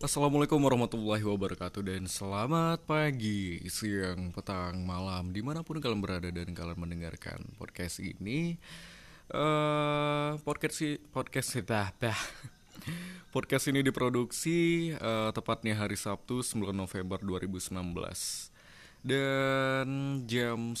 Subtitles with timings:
[0.00, 6.56] Assalamualaikum warahmatullahi wabarakatuh dan selamat pagi, siang, petang, malam di mana pun kalian berada dan
[6.56, 8.56] kalian mendengarkan podcast ini.
[9.28, 12.16] eh podcast si podcast dah dah.
[13.36, 17.76] Podcast ini diproduksi eh, tepatnya hari Sabtu 9 November 2019
[19.04, 19.88] dan
[20.24, 20.80] jam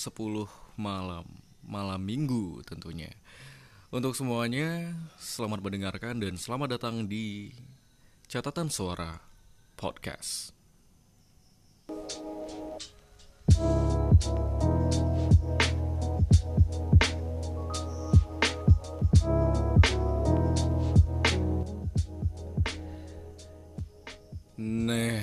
[0.80, 1.28] malam
[1.60, 3.12] malam minggu tentunya.
[3.92, 7.52] Untuk semuanya, selamat mendengarkan dan selamat datang di
[8.30, 9.18] Catatan Suara
[9.74, 10.54] Podcast.
[24.62, 25.18] Nah,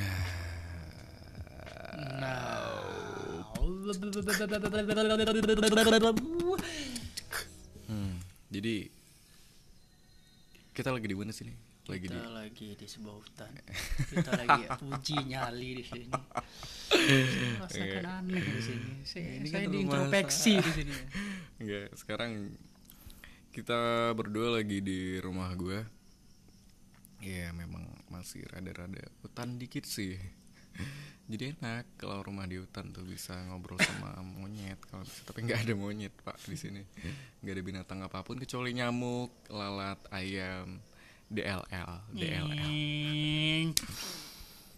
[7.87, 8.19] hmm,
[8.51, 8.91] jadi
[10.75, 11.66] kita lagi di mana sih nih?
[11.87, 13.51] Lagi di kita lagi di sebuah hutan
[14.11, 16.11] kita lagi uji nyali di sini
[17.63, 20.65] rasakan aneh di sini saya, Ini saya kan rumah diintrospeksi saya.
[20.67, 20.95] di sini
[21.63, 22.31] Enggak, sekarang
[23.49, 25.81] kita berdua lagi di rumah gue.
[27.25, 30.13] Ya memang masih rada-rada hutan dikit sih.
[31.25, 35.25] Jadi enak kalau rumah di hutan tuh bisa ngobrol sama monyet kalau bisa.
[35.25, 36.85] Tapi nggak ada monyet pak di sini.
[37.41, 40.77] Nggak ada binatang apa pun kecuali nyamuk, lalat, ayam,
[41.27, 42.59] DLL, DLL.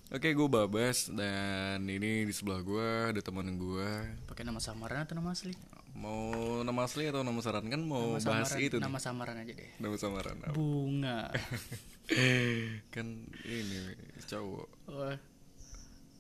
[0.10, 3.90] Oke, gue Babas dan ini di sebelah gue ada teman gue.
[4.26, 5.54] pakai nama samaran atau nama asli
[5.94, 6.34] Mau
[6.64, 8.84] nama asli atau nama saran kan mau nama bahas samaran itu nih.
[8.84, 10.54] nama samaran aja deh Nama samaran apa?
[10.54, 11.20] bunga
[12.94, 13.08] kan
[13.44, 13.78] ini
[14.24, 15.14] cowok Oh,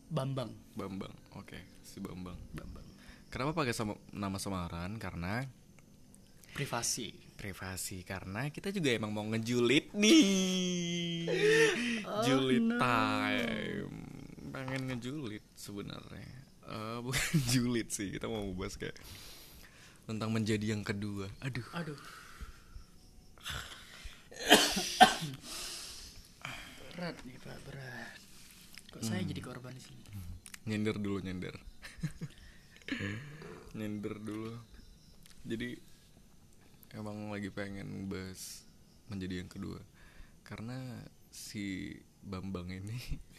[0.08, 1.14] bambang Bambang.
[1.34, 2.38] Oke, si Bambang.
[2.52, 2.86] bambang
[3.30, 4.98] Kenapa pakai sama nama samaran?
[4.98, 5.42] Karena
[6.52, 11.32] privasi privasi karena kita juga emang mau ngejulit nih.
[12.28, 13.88] Julit time.
[14.52, 16.36] Pengen ngejulit sebenarnya.
[16.68, 19.00] Eh, bukan julit sih, kita mau bahas kayak
[20.04, 21.32] tentang menjadi yang kedua.
[21.40, 21.64] Aduh.
[21.72, 22.00] aduh
[27.00, 28.20] berat nih pak berat
[28.92, 30.04] kok saya jadi korban di sini
[30.68, 31.56] nyender dulu nyender
[33.80, 34.52] nyender dulu
[35.48, 35.80] jadi
[36.94, 38.64] emang lagi pengen bahas
[39.08, 39.80] menjadi yang kedua.
[40.42, 42.98] Karena si Bambang ini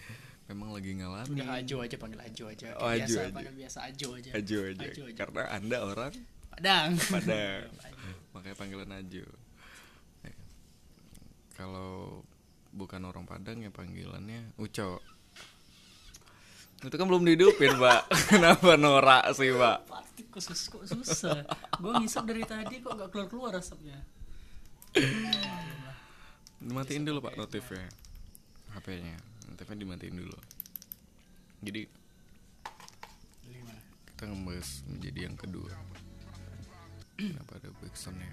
[0.50, 1.36] memang lagi ngalamin.
[1.36, 2.66] Udah ajo aja panggil ajo aja.
[2.70, 3.34] Kayak Oh, Ajo biasa aja.
[3.34, 4.30] panggil biasa ajo aja.
[4.34, 4.86] Ajo aja.
[4.86, 5.14] Ajo aja.
[5.18, 6.14] karena anda orang
[6.54, 6.90] padang.
[6.98, 7.66] Padang.
[8.30, 9.26] Makanya panggilan Ajo.
[10.22, 10.36] Eh,
[11.54, 12.22] kalau
[12.70, 15.02] bukan orang Padang ya panggilannya Uco
[16.80, 18.08] itu kan belum dihidupin pak.
[18.32, 19.84] Kenapa norak sih pak?
[19.84, 21.44] Pasti kok sus kok susah.
[21.76, 24.00] Gue ngisap dari tadi kok gak keluar keluar asapnya
[26.60, 27.88] dimatiin dulu pak notifnya.
[28.76, 29.16] HP-nya
[29.50, 30.38] notifnya dimatiin dulu.
[31.64, 31.82] Jadi
[33.48, 33.80] Gimana?
[34.12, 35.72] kita ngebahas menjadi yang kedua.
[37.16, 38.32] Kenapa ada backsoundnya?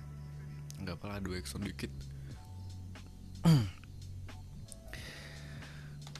[0.77, 1.91] Nggak apa ada backsound dikit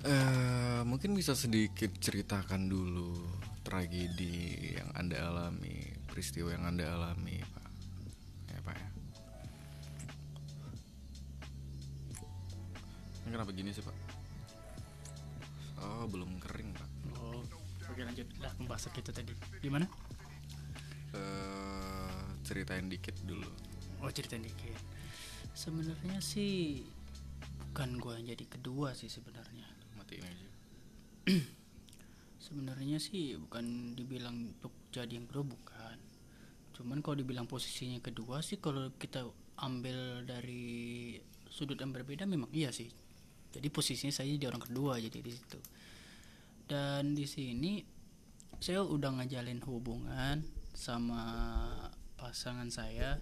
[0.08, 3.28] Eh, mungkin bisa sedikit ceritakan dulu
[3.60, 7.68] tragedi yang anda alami peristiwa yang anda alami pak.
[8.48, 8.90] Ya pak ya.
[13.20, 13.92] Ini kenapa gini sih pak?
[15.84, 16.90] Oh belum kering pak.
[17.20, 17.44] Oh
[17.92, 18.32] oke lanjut.
[18.40, 19.36] Lah pembahasan kita tadi.
[19.60, 19.92] Gimana?
[21.12, 23.52] Eh ceritain dikit dulu.
[24.00, 24.80] Oh cerita dikit.
[25.52, 26.80] Sebenarnya sih
[27.60, 29.68] bukan gue yang jadi kedua sih sebenarnya
[30.00, 30.50] matiin aja
[32.58, 35.98] sebenarnya sih bukan dibilang untuk jadi yang kedua bukan.
[36.74, 39.30] Cuman kalau dibilang posisinya kedua sih kalau kita
[39.62, 41.14] ambil dari
[41.46, 42.90] sudut yang berbeda memang iya sih.
[43.54, 45.62] Jadi posisinya saya jadi orang kedua jadi di situ.
[46.66, 47.86] Dan di sini
[48.58, 50.42] saya udah ngajalin hubungan
[50.74, 51.22] sama
[52.18, 53.22] pasangan saya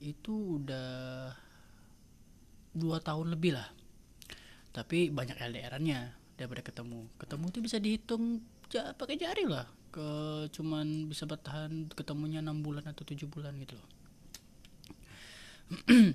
[0.00, 1.36] itu udah
[2.72, 3.68] dua tahun lebih lah.
[4.72, 7.12] Tapi banyak LDR-nya daripada ketemu.
[7.20, 9.70] Ketemu tuh bisa dihitung ja, pakai jari lah.
[9.94, 10.08] Ke
[10.50, 13.90] cuman bisa bertahan ketemunya enam bulan atau tujuh bulan gitu loh.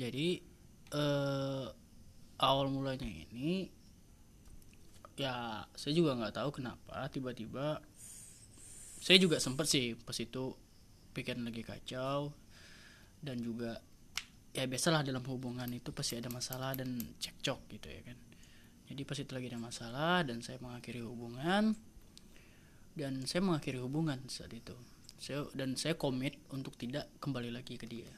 [0.00, 0.42] Jadi
[0.90, 1.66] eh,
[2.42, 3.70] awal mulanya ini
[5.14, 7.84] ya saya juga nggak tahu kenapa tiba-tiba
[9.00, 10.56] saya juga sempet sih pas itu
[11.12, 12.32] pikiran lagi kacau
[13.20, 13.76] dan juga
[14.56, 18.18] ya biasalah dalam hubungan itu pasti ada masalah dan cekcok gitu ya kan.
[18.90, 21.78] Jadi pas itu lagi ada masalah dan saya mengakhiri hubungan
[22.94, 24.74] dan saya mengakhiri hubungan saat itu.
[25.20, 28.08] Saya dan saya komit untuk tidak kembali lagi ke dia.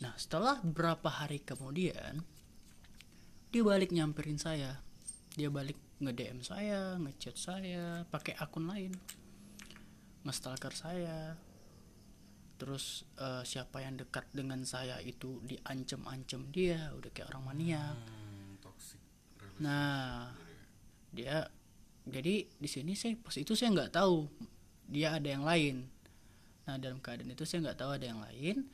[0.00, 2.24] Nah setelah beberapa hari kemudian
[3.52, 4.80] dia balik nyamperin saya.
[5.36, 8.96] Dia balik nge DM saya ngechat saya pakai akun lain.
[10.24, 11.36] Ngestalker saya.
[12.56, 16.92] Terus eh, siapa yang dekat dengan saya itu diancem-ancem dia.
[16.96, 19.00] Udah kayak orang maniak Hmm, toxic.
[19.60, 20.32] Nah,
[22.10, 24.26] jadi di sini saya pas itu saya nggak tahu
[24.90, 25.86] dia ada yang lain.
[26.66, 28.66] Nah dalam keadaan itu saya nggak tahu ada yang lain.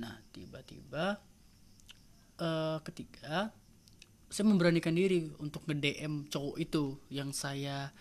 [0.00, 1.20] Nah tiba-tiba
[2.40, 3.52] eh ketika
[4.30, 7.92] saya memberanikan diri untuk nge DM cowok itu yang saya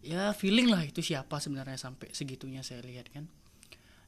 [0.00, 3.26] ya feeling lah itu siapa sebenarnya sampai segitunya saya lihat kan.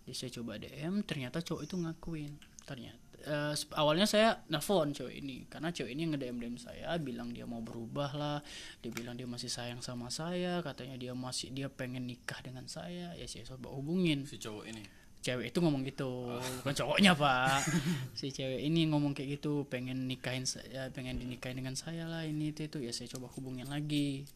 [0.05, 2.33] Jadi saya coba DM ternyata cowok itu ngakuin
[2.67, 5.47] ternyata eh, sep- awalnya saya nelfon cowok ini.
[5.47, 8.39] Karena cowok ini nge DM DM saya bilang dia mau berubah lah.
[8.83, 13.15] Dia bilang dia masih sayang sama saya katanya dia masih dia pengen nikah dengan saya.
[13.15, 14.27] Ya saya coba hubungin.
[14.27, 14.85] Si cowok ini.
[15.23, 16.35] cewek itu ngomong gitu.
[16.67, 17.63] Bukan cowoknya pak.
[18.19, 22.51] Si cewek ini ngomong kayak gitu pengen nikahin saya pengen dinikahin dengan saya lah ini
[22.51, 22.83] itu itu.
[22.83, 24.27] Ya saya coba hubungin lagi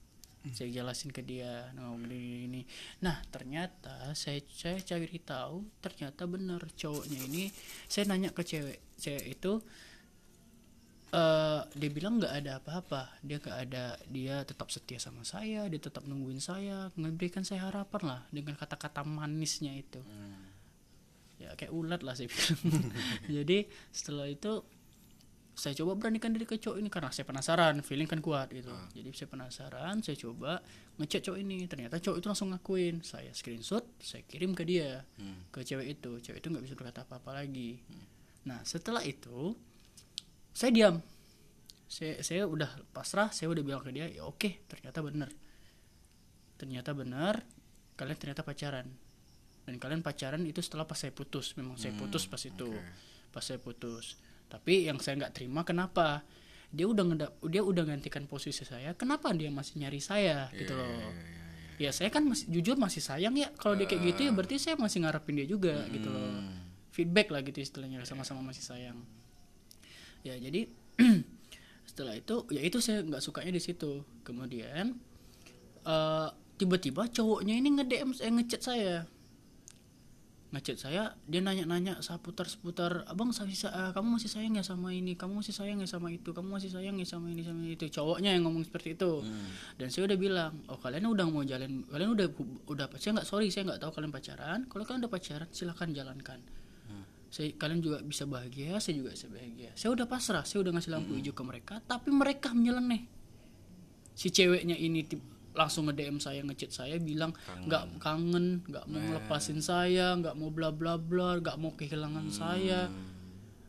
[0.54, 2.62] saya jelasin ke dia nah gini, gini.
[3.02, 7.50] nah ternyata saya saya cari tahu ternyata benar cowoknya ini
[7.90, 9.62] saya nanya ke cewek cewek itu
[11.16, 15.78] eh dia bilang nggak ada apa-apa dia nggak ada dia tetap setia sama saya dia
[15.78, 20.02] tetap nungguin saya memberikan saya harapan lah dengan kata-kata manisnya itu.
[21.36, 22.58] Ya kayak ulat lah saya bilang.
[23.40, 24.66] Jadi setelah itu
[25.56, 28.68] saya coba beranikan diri ke cowok ini karena saya penasaran feeling kan kuat gitu.
[28.92, 30.60] Jadi saya penasaran saya coba
[31.00, 31.64] ngechat cowok ini.
[31.64, 33.00] Ternyata cowok itu langsung ngakuin.
[33.00, 35.00] Saya screenshot saya kirim ke dia
[35.48, 36.20] ke cewek itu.
[36.20, 37.80] Cewek itu nggak bisa berkata apa-apa lagi.
[38.44, 39.56] Nah setelah itu
[40.52, 41.00] saya diam.
[41.88, 45.30] Saya saya udah pasrah saya udah bilang ke dia ya oke ternyata benar
[46.60, 47.40] ternyata benar
[47.96, 48.92] kalian ternyata pacaran.
[49.64, 51.56] Dan kalian pacaran itu setelah pas saya putus.
[51.56, 52.68] Memang saya putus pas itu.
[53.32, 56.22] pas saya putus tapi yang saya nggak terima kenapa?
[56.70, 60.50] Dia udah ngedap dia udah gantikan posisi saya kenapa dia masih nyari saya?
[60.54, 61.12] Gitu loh.
[61.76, 64.80] ya saya kan masih jujur masih sayang ya kalau dia kayak gitu ya berarti saya
[64.80, 66.42] masih ngarepin dia juga gitu loh.
[66.94, 68.98] Feedback lah gitu istilahnya sama-sama masih sayang.
[70.24, 70.72] Ya jadi
[71.88, 74.02] setelah itu ya itu saya nggak sukanya di situ.
[74.24, 74.96] Kemudian
[75.84, 78.94] eh, tiba-tiba cowoknya ini nge DM saya ngechat saya
[80.56, 85.12] ngechat saya dia nanya-nanya seputar seputar abang eh, kamu masih sayang ya sama ini?
[85.14, 86.32] Kamu masih sayang ya sama itu?
[86.32, 87.84] Kamu masih sayang ya sama ini sama itu?
[87.92, 89.20] Cowoknya yang ngomong seperti itu.
[89.76, 92.26] Dan saya udah bilang oh kalian udah mau jalan kalian udah
[92.72, 94.60] udah saya nggak sorry saya nggak tahu kalian pacaran.
[94.64, 96.40] Kalau kalian udah pacaran silahkan jalankan.
[97.26, 99.70] Saya kalian juga bisa bahagia saya juga bisa bahagia.
[99.76, 103.16] Saya udah pasrah saya udah ngasih lampu hijau ke mereka tapi mereka nyeleneh
[104.16, 105.04] si ceweknya ini
[105.56, 107.32] langsung nge DM saya ngechat saya bilang
[107.64, 112.92] nggak kangen nggak mau ngelepasin saya nggak mau bla bla bla nggak mau kehilangan saya.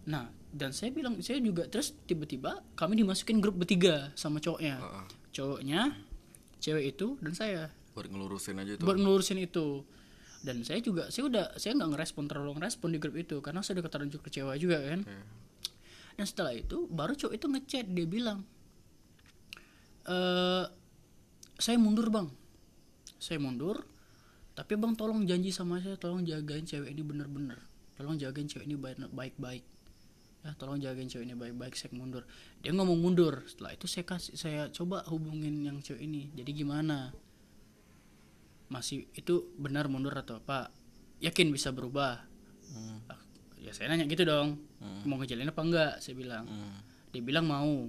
[0.05, 4.83] Nah dan saya bilang saya juga terus tiba-tiba kami dimasukin grup bertiga sama cowoknya.
[5.31, 5.95] Cowoknya
[6.59, 7.63] cewek itu dan saya.
[7.95, 8.85] Buat ngelurusin aja tuh.
[8.85, 9.87] buat ngelurusin itu.
[10.43, 13.81] Dan saya juga saya udah saya nggak ngerespon terlalu ngerespon di grup itu karena saya
[13.81, 15.01] udah terlanjur kecewa juga kan.
[16.17, 18.41] Dan setelah itu baru cowok itu ngechat dia bilang
[20.07, 20.65] eh
[21.57, 22.29] saya mundur bang.
[23.17, 23.83] Saya mundur
[24.53, 27.61] tapi bang tolong janji sama saya tolong jagain cewek ini bener-bener.
[27.93, 29.65] Tolong jagain cewek ini baik- baik-baik.
[30.41, 32.25] Ya tolong jagain cewek ini baik-baik saya mundur.
[32.61, 33.45] Dia ngomong mundur.
[33.45, 36.29] Setelah itu saya kasih saya coba hubungin yang cewek ini.
[36.33, 37.13] Jadi gimana?
[38.67, 40.69] Masih itu benar mundur atau apa?
[41.19, 42.21] Yakin bisa berubah?
[43.07, 43.17] Ah,
[43.57, 44.59] ya saya nanya gitu dong.
[45.05, 45.93] Mau ngejalin apa enggak?
[45.99, 46.45] saya bilang.
[47.09, 47.87] Dia bilang mau.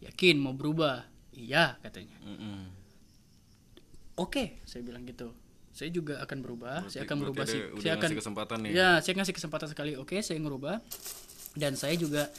[0.00, 1.04] Yakin mau berubah?
[1.30, 2.16] Iya katanya.
[2.22, 2.83] Mm-mm.
[4.16, 5.32] Oke saya bilang gitu.
[5.74, 7.60] Saya juga akan berubah saya Berarti- akan berubah sih.
[7.82, 8.72] saya akan ngasih kesempatan nih.
[8.72, 9.92] ya saya ngasih kesempatan sekali.
[9.94, 10.76] Oke saya ngerubah.
[11.54, 12.30] Dan saya juga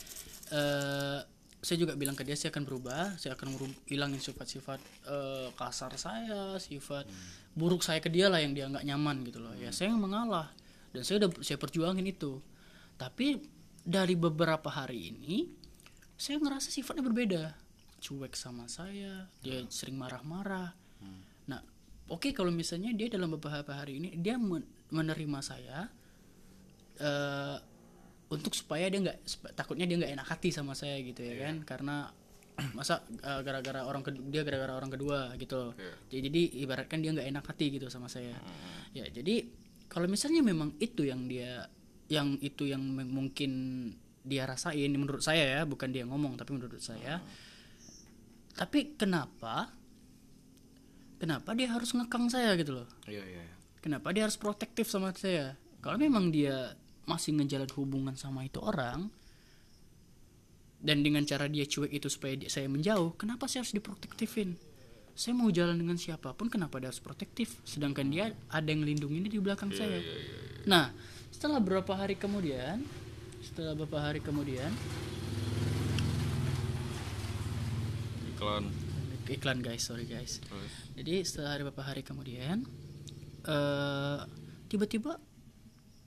[0.51, 1.19] eh
[1.65, 3.17] saya juga bilang ke dia saya akan berubah.
[3.17, 3.47] Saya akan
[3.85, 7.09] hilangin sifat-sifat eh, kasar saya sifat
[7.51, 9.51] buruk saya ke dia lah yang dia nggak nyaman gitu loh.
[9.55, 10.55] Ya saya mengalah.
[10.95, 12.39] Dan saya udah saya perjuangin itu.
[12.95, 13.43] Tapi
[13.83, 15.51] dari beberapa hari ini
[16.15, 17.43] saya ngerasa sifatnya berbeda.
[17.99, 20.71] Cuek sama saya dia sering marah-marah.
[21.03, 21.34] Nah
[22.09, 25.89] oke kalau misalnya dia dalam beberapa hari ini dia men- menerima saya
[26.95, 27.57] eh
[28.25, 29.17] untuk supaya dia nggak
[29.53, 31.61] takutnya dia nggak enak hati sama saya gitu ya kan?
[31.61, 32.09] Karena
[32.77, 35.73] masa eh, gara-gara orang kedua dia gara-gara orang kedua gitu loh.
[36.09, 38.33] jadi, jadi ibaratkan dia nggak enak hati gitu sama saya.
[38.97, 39.45] Ya jadi
[39.85, 41.69] kalau misalnya memang itu yang dia
[42.09, 43.51] yang itu yang mungkin
[44.25, 47.21] dia rasain menurut saya ya bukan dia ngomong tapi menurut saya.
[48.55, 49.69] Tapi kenapa
[51.17, 52.87] kenapa dia harus ngekang saya gitu loh?
[53.07, 53.43] Iya iya.
[53.43, 53.55] iya.
[53.79, 55.55] kenapa dia harus protektif sama saya?
[55.79, 56.73] Kalau memang dia
[57.05, 59.13] masih ngejalan hubungan sama itu orang
[60.81, 64.53] dan dengan cara dia cuek itu supaya dia, saya menjauh kenapa saya harus diprotektifin?
[65.15, 67.55] Saya mau jalan dengan siapa pun kenapa dia harus protektif?
[67.63, 70.01] Sedangkan dia ada yang lindungi di belakang saya.
[70.65, 70.89] nah
[71.29, 72.81] setelah beberapa hari kemudian
[73.45, 74.73] setelah beberapa hari kemudian
[78.33, 78.71] iklan
[79.29, 79.85] iklan guys.
[79.85, 80.41] Sorry guys.
[80.41, 80.71] Terus?
[80.95, 82.65] Jadi setelah hari beberapa hari kemudian
[83.45, 84.19] eh
[84.65, 85.21] tiba-tiba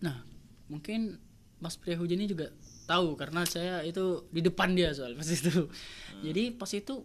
[0.02, 0.26] nah
[0.66, 1.18] mungkin
[1.58, 2.54] Mas Pria Hujan ini juga
[2.86, 5.66] tahu karena saya itu di depan dia soal pas itu.
[6.22, 7.02] Jadi pas itu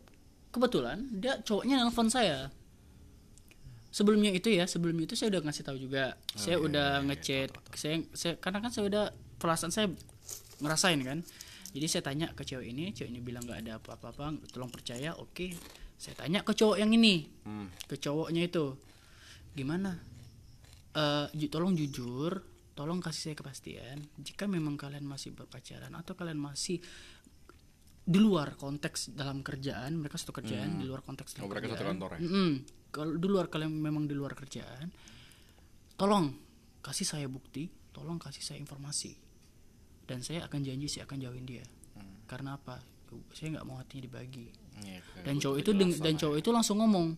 [0.53, 2.53] kebetulan dia cowoknya nelfon saya.
[3.93, 6.17] Sebelumnya itu ya sebelumnya itu saya udah ngasih tahu juga.
[6.33, 7.53] Saya udah ngechat.
[7.77, 9.05] Saya, saya karena kan saya udah
[9.37, 9.89] perasaan saya
[10.61, 11.19] ngerasain kan.
[11.73, 15.49] Jadi saya tanya ke cewek ini cewek ini bilang nggak ada apa-apa tolong percaya oke
[16.03, 17.87] saya tanya ke cowok yang ini hmm.
[17.87, 18.75] ke cowoknya itu
[19.53, 20.11] gimana
[20.93, 22.37] Eh ju- tolong jujur
[22.73, 26.77] tolong kasih saya kepastian jika memang kalian masih berpacaran atau kalian masih
[28.03, 31.73] di luar konteks dalam kerjaan mereka satu kerjaan di luar konteks Oh, dalam mereka satu
[31.73, 31.89] kerjaan.
[31.95, 32.19] kantor ya?
[32.21, 32.51] Mm-mm.
[32.89, 34.93] kalau di luar kalian memang di luar kerjaan
[35.95, 36.29] tolong
[36.81, 39.17] kasih saya bukti tolong kasih saya informasi
[40.03, 42.25] dan saya akan janji saya akan jauhin dia Hmm.
[42.25, 42.81] karena apa
[43.31, 44.49] saya nggak mau hatinya dibagi
[44.83, 47.15] Iya, dan cowok itu deng- dan cowok itu langsung ngomong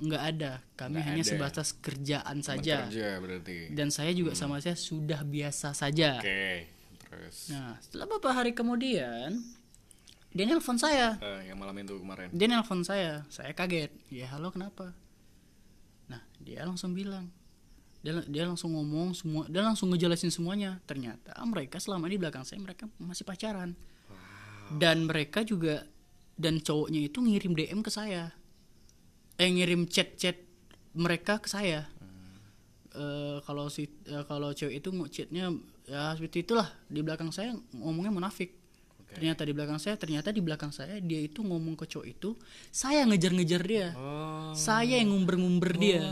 [0.00, 1.28] nggak ada kami Nggak hanya ada.
[1.28, 2.88] sebatas kerjaan saja.
[2.88, 3.56] Bekerja berarti.
[3.70, 6.16] Dan saya juga sama saya sudah biasa saja.
[6.16, 6.68] Oke
[7.00, 7.48] terus.
[7.48, 9.40] Nah setelah beberapa hari kemudian
[10.30, 11.18] dia nelpon saya.
[11.18, 12.30] Eh, yang malam itu kemarin.
[12.30, 13.26] Dia nelpon saya.
[13.28, 13.90] Saya kaget.
[14.08, 14.94] Ya halo kenapa?
[16.06, 17.28] Nah dia langsung bilang.
[18.00, 20.80] Dia dia langsung ngomong semua dia langsung ngejelasin semuanya.
[20.86, 23.76] Ternyata mereka selama ini di belakang saya mereka masih pacaran.
[24.70, 25.84] Dan mereka juga
[26.40, 28.32] dan cowoknya itu ngirim DM ke saya.
[29.36, 30.40] Eh ngirim chat-chat
[30.96, 31.84] mereka ke saya.
[32.96, 35.52] Eh, kalau si eh, kalau cewek itu chatnya
[35.84, 36.72] ya seperti itulah.
[36.88, 38.56] Di belakang saya ngomongnya munafik.
[39.10, 39.18] Oke.
[39.18, 42.38] ternyata di belakang saya ternyata di belakang saya dia itu ngomong ke cowok itu
[42.72, 43.90] saya ngejar-ngejar dia.
[43.98, 44.54] Oh.
[44.54, 46.06] Saya yang ngumber-ngumber dia.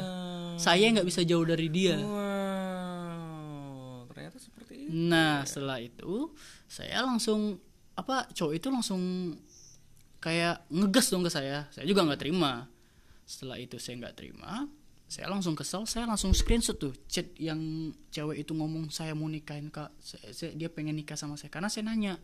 [0.58, 1.94] Saya nggak bisa jauh dari dia.
[1.94, 4.10] Wow.
[4.10, 6.34] Ternyata seperti itu nah setelah itu
[6.66, 7.62] saya langsung
[7.94, 9.02] apa cowok itu langsung
[10.18, 11.66] kayak ngegas dong ke saya.
[11.70, 12.66] Saya juga nggak terima.
[13.24, 14.66] Setelah itu saya nggak terima
[15.08, 15.88] saya langsung kesel.
[15.88, 17.58] Saya langsung screenshot tuh chat yang
[18.12, 19.88] cewek itu ngomong saya mau nikahin kak.
[19.98, 21.48] Saya- saya- dia pengen nikah sama saya.
[21.48, 22.20] Karena saya nanya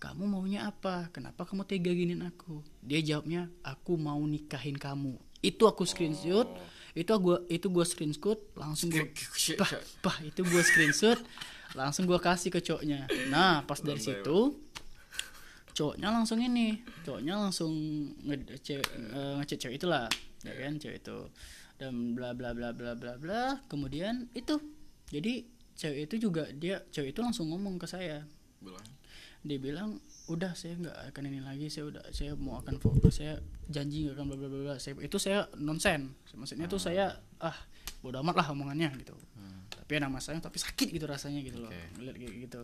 [0.00, 1.12] kamu maunya apa?
[1.12, 2.64] Kenapa kamu tega giniin aku?
[2.80, 5.20] Dia jawabnya aku mau nikahin kamu.
[5.44, 6.48] Itu aku screenshot.
[6.96, 9.04] Itu gua itu gua screenshot langsung gua
[9.60, 9.70] pah,
[10.00, 11.20] pah itu gua screenshot
[11.76, 13.04] langsung gua kasih ke cowoknya.
[13.28, 14.56] Nah pas dari situ
[15.78, 17.72] cowoknya langsung ini cowoknya langsung
[18.26, 20.10] nge cewek, eh, ngechat cewek itulah
[20.42, 21.18] ya kan cewek itu.
[21.78, 24.58] Dan bla bla bla bla bla bla kemudian itu
[25.14, 25.46] jadi
[25.78, 28.26] cewek itu juga dia cewek itu langsung ngomong ke saya.
[28.58, 28.82] Bilang.
[29.46, 33.38] Dia bilang udah saya nggak akan ini lagi saya udah saya mau akan fokus saya
[33.70, 36.10] janji nggak akan bla bla bla saya itu saya nonsen.
[36.34, 37.54] Maksudnya tuh saya ah
[38.02, 39.14] bodo amat lah omongannya gitu.
[39.70, 41.86] Tapi ada masalahnya tapi sakit gitu rasanya gitu loh Oke.
[41.96, 42.60] ngeliat kayak gitu.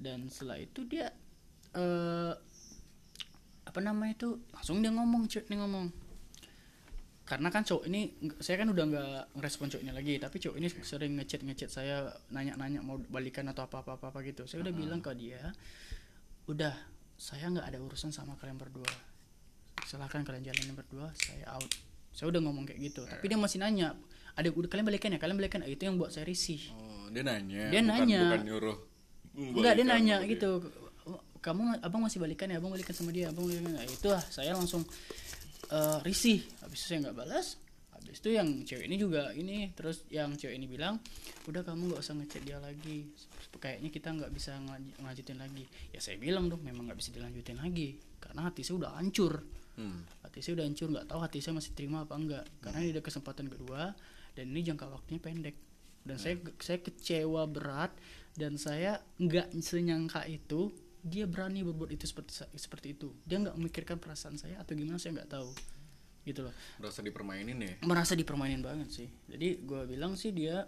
[0.00, 1.12] Dan setelah itu dia
[1.74, 2.32] eh
[3.64, 5.86] apa namanya itu langsung dia ngomong cuy dia ngomong.
[7.24, 10.68] Karena kan cowok ini saya kan udah nggak ngerespon cowok ini lagi tapi cowok ini
[10.84, 11.96] sering ngechat ngechat saya
[12.28, 14.44] nanya-nanya mau balikan atau apa apa apa, gitu.
[14.44, 15.40] Saya udah bilang ke dia
[16.44, 16.76] udah
[17.16, 18.92] saya nggak ada urusan sama kalian berdua.
[19.88, 21.72] Silahkan kalian jalanin berdua saya out.
[22.14, 23.96] Saya udah ngomong kayak gitu tapi dia masih nanya
[24.38, 25.18] ada udah kalian balikan ya?
[25.18, 25.72] Kalian balikan ya?
[25.72, 26.60] itu yang buat saya risih.
[26.76, 28.20] Oh dia nanya Dia bukan, nanya.
[28.30, 28.78] bukan nyuruh
[29.34, 30.32] Enggak dia nanya sama dia.
[30.36, 30.50] gitu
[31.44, 34.56] kamu abang masih balikan ya abang balikan sama dia abang balikan nah, itu lah saya
[34.56, 34.80] langsung
[35.68, 37.60] eh, risih habis itu saya nggak balas
[37.92, 40.96] habis itu yang cewek ini juga ini terus yang cewek ini bilang
[41.44, 43.12] udah kamu nggak usah ngechat dia lagi
[43.58, 44.58] kayaknya kita nggak bisa
[45.00, 45.64] ngajutin lagi.
[45.94, 49.40] Ya saya bilang dong memang nggak bisa dilanjutin lagi karena hati saya udah hancur.
[49.74, 50.06] Hmm.
[50.22, 53.02] hati saya udah hancur nggak tahu hati saya masih terima apa enggak karena ini ada
[53.02, 53.90] kesempatan kedua
[54.38, 55.56] dan ini jangka waktunya pendek.
[56.04, 57.90] Dan saya saya kecewa berat
[58.36, 60.70] dan saya nggak senyangka itu
[61.04, 63.12] dia berani berbuat itu seperti seperti itu.
[63.22, 65.52] Dia nggak memikirkan perasaan saya atau gimana saya nggak tahu.
[66.24, 66.54] Gitu loh.
[66.80, 67.74] Merasa dipermainin ya?
[67.84, 69.08] Merasa dipermainin banget sih.
[69.28, 70.64] Jadi gue bilang sih dia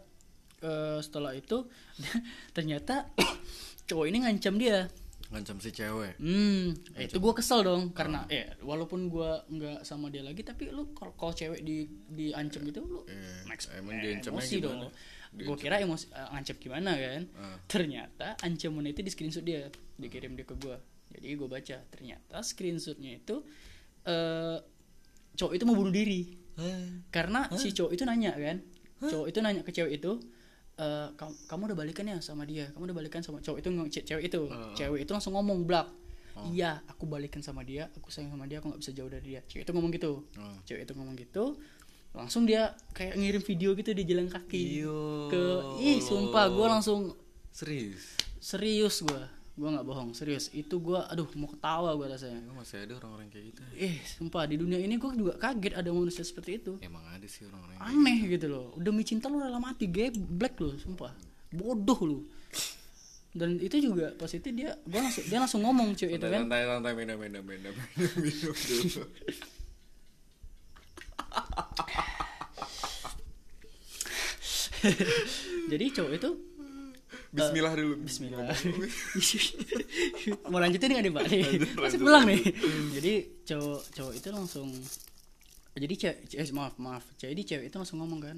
[0.60, 1.64] eh, setelah itu
[2.56, 3.08] ternyata
[3.88, 4.84] cowok ini ngancam dia.
[5.26, 6.22] Ngancam si cewek?
[6.22, 10.70] Hmm, eh, itu gue kesel dong karena ya walaupun gue nggak sama dia lagi tapi
[10.70, 14.86] lu kalau cewek di diancam gitu lu Eh, next emang eh, emosi gimana?
[14.86, 14.92] dong.
[15.38, 17.22] Gue kira emosi eh, ngancam gimana kan?
[17.34, 17.56] Ah.
[17.66, 20.76] Ternyata ancaman itu di screenshot dia, dikirim dia ke gue.
[21.08, 23.44] Jadi gue baca ternyata screenshotnya itu
[24.02, 24.58] eh
[25.34, 26.32] cowok itu mau bunuh diri
[27.10, 28.56] karena si cowok itu nanya kan,
[29.02, 30.12] cowok itu nanya ke cewek itu.
[30.76, 33.68] eh, kamu, kamu udah balikan ya sama dia kamu udah balikan sama cowok itu
[34.02, 34.72] cewek itu Ah.
[34.72, 35.88] cewek itu langsung ngomong blak
[36.46, 39.40] iya aku balikan sama dia aku sayang sama dia aku nggak bisa jauh dari dia
[39.42, 40.52] cewek itu ngomong gitu Oh.
[40.64, 41.56] cewek itu ngomong gitu
[42.16, 44.80] langsung dia kayak ngirim video gitu di jalan kaki.
[44.80, 45.28] Iyo.
[45.28, 45.42] ke
[45.84, 47.12] ih sumpah gue langsung
[47.52, 48.16] Serius.
[48.40, 49.22] serius gue
[49.56, 50.52] gue nggak bohong serius.
[50.52, 52.44] Itu gue aduh mau ketawa gue rasanya.
[52.44, 53.60] Emang masih ada orang-orang kayak gitu.
[53.80, 56.72] eh sumpah di dunia ini gue juga kaget ada manusia seperti itu.
[56.84, 57.76] Emang ada sih orang-orang.
[57.80, 58.52] aneh gitu.
[58.52, 58.76] loh.
[58.76, 61.12] Demi cinta lu rela mati gay black lu sumpah.
[61.48, 62.18] Bodoh lu.
[63.32, 66.40] Dan itu juga pas itu dia gua langsung dia langsung ngomong cuy itu kan.
[66.44, 69.04] Santai, santai, minum, minum, minum, minum, minum dulu.
[75.72, 76.30] jadi cowok itu
[77.36, 77.94] Bismillah dulu.
[78.00, 78.48] Bismillah.
[80.50, 81.44] Mau lanjutin nggak nih pak nih
[81.76, 82.40] masih pulang nih.
[82.96, 83.12] jadi
[83.44, 84.68] cowok cowok itu langsung
[85.76, 87.04] jadi cewek eh, maaf maaf.
[87.20, 88.36] Jadi cewek itu langsung ngomong kan.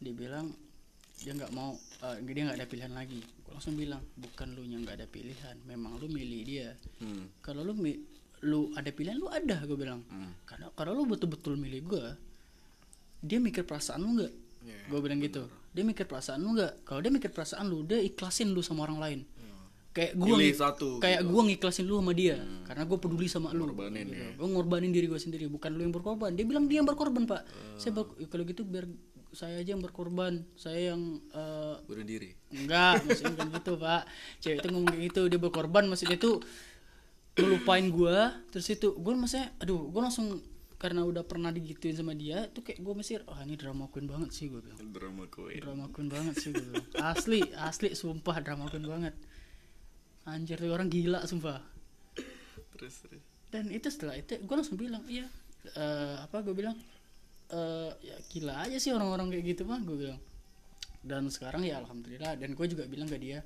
[0.00, 0.56] Dia bilang
[1.20, 3.20] dia nggak mau eh, dia nggak ada pilihan lagi.
[3.44, 6.72] Gua langsung bilang bukan lu yang nggak ada pilihan memang lu milih dia.
[7.04, 7.28] Hmm.
[7.44, 7.76] kalau lu
[8.48, 10.00] lu ada pilihan lu ada gue bilang.
[10.08, 10.32] Hmm.
[10.46, 12.06] karena kalau lu betul-betul milih gue
[13.20, 14.32] dia mikir perasaan lu nggak?
[14.66, 15.42] Iya, gue bilang gitu.
[15.74, 16.82] dia mikir perasaan lu nggak?
[16.82, 19.20] Kalau dia mikir perasaan lu dia ikhlasin lu sama orang lain.
[19.88, 22.38] Kayak gue satu, kayak gue ngiklasin lu sama dia
[22.70, 23.66] karena gue peduli sama lu.
[23.66, 24.14] Ngorbanin gitu.
[24.14, 24.30] ya.
[24.38, 26.30] gue ngorbanin diri gue sendiri bukan lu yang berkorban.
[26.38, 27.42] Dia bilang dia yang berkorban pak.
[27.80, 28.86] Saya bak- kalau gitu biar
[29.34, 30.46] saya aja yang berkorban.
[30.54, 32.30] Saya yang eh, Bunuh diri.
[32.54, 34.02] Enggak, maksudnya bukan gitu pak.
[34.38, 35.84] Cewek itu ngomong gitu, dia berkorban.
[35.90, 36.32] Maksudnya itu
[37.38, 38.18] ngelupain gue
[38.50, 40.42] Terus itu, gue maksudnya Aduh, gue langsung
[40.78, 44.30] Karena udah pernah digituin sama dia Itu kayak gue masih Ah ini drama queen banget
[44.30, 44.78] sih gue bilang.
[44.94, 45.58] Drama queen.
[45.58, 46.86] Drama queen banget sih gue bilang.
[47.02, 49.14] Asli, asli, sumpah drama queen banget.
[50.22, 51.58] Anjir tuh orang gila sumpah.
[52.78, 53.22] Terus, terus.
[53.50, 55.26] Dan itu setelah itu gue langsung bilang Iya,
[55.74, 56.78] eh, apa gue bilang
[57.48, 60.20] eh ya gila aja sih orang-orang kayak gitu mah gue bilang.
[61.02, 63.42] Dan sekarang ya alhamdulillah dan gue juga bilang ke dia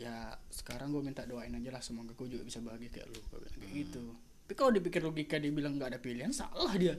[0.00, 3.38] ya sekarang gue minta doain aja lah semoga gue juga bisa bahagia kayak lu gue
[3.38, 4.04] bilang kayak gitu
[4.52, 6.92] tapi kalau dipikir logika dia bilang nggak ada pilihan salah dia.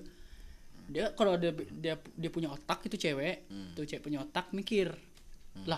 [0.90, 3.46] Dia kalau dia dia dia punya otak itu cewek
[3.78, 4.90] tuh cewek punya otak mikir
[5.70, 5.78] lah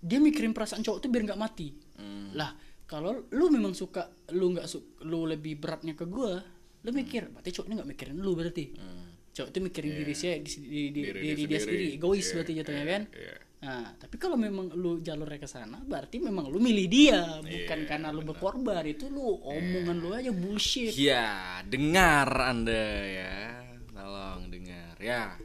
[0.00, 1.76] dia mikirin perasaan cowok tuh biar nggak mati.
[2.00, 2.32] Hmm.
[2.32, 2.56] lah
[2.88, 6.32] kalau lu memang suka lu nggak su lu lebih beratnya ke gue
[6.80, 8.64] lu mikir berarti cowok ini nggak mikirin lu berarti.
[8.72, 9.04] Hmm.
[9.36, 11.60] cowok itu mikirin diri saya di, di, di, Diri diri dia dia sendiri.
[11.60, 13.02] sendiri egois Iya, berarti jatuhnya iya, kan?
[13.12, 13.34] iya.
[13.64, 17.88] Nah tapi kalau memang lu jalurnya ke sana berarti memang lu milih dia bukan Iya,
[17.88, 23.34] karena lu berkorban itu lu omongan lu aja bullshit Ya, dengar Anda ya.
[23.92, 25.36] Tolong dengar ya.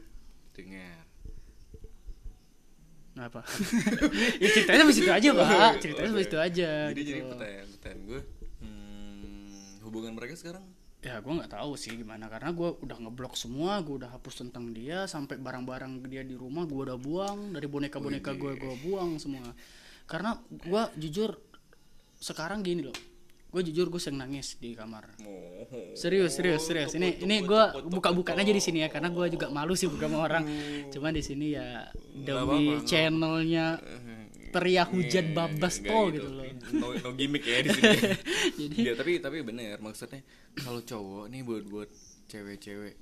[0.55, 1.03] Dengar.
[3.15, 3.41] Kenapa?
[4.43, 5.71] ya ceritanya sampai situ aja, Pak.
[5.83, 6.29] Ceritanya sampai Oke.
[6.31, 6.69] situ aja.
[6.91, 7.09] Jadi gitu.
[7.11, 8.21] jadi pertanyaan pertanyaan gue,
[8.63, 10.63] hmm, hubungan mereka sekarang
[10.99, 14.75] Ya gue nggak tahu sih gimana karena gue udah ngeblok semua, gue udah hapus tentang
[14.75, 19.55] dia sampai barang-barang dia di rumah gue udah buang dari boneka-boneka gue gue buang semua.
[20.03, 21.39] Karena gue jujur
[22.19, 22.97] sekarang gini loh,
[23.47, 25.07] gue jujur gue sering nangis di kamar.
[25.23, 25.63] Oh,
[25.95, 26.91] Serius, serius, serius.
[26.91, 30.27] Ini ini gue buka-bukan aja di sini ya karena gue juga malu sih buka sama
[30.27, 30.43] orang.
[30.91, 33.79] Cuman di sini ya demi channelnya
[34.49, 36.13] Teria Hujan Babas Nggak to gitu.
[36.17, 36.45] gitu loh.
[36.79, 37.97] No, no gimmick ya di sini.
[38.59, 40.21] Jadi ya, tapi tapi bener maksudnya
[40.55, 41.89] kalau cowok nih buat buat
[42.27, 42.93] cewek-cewek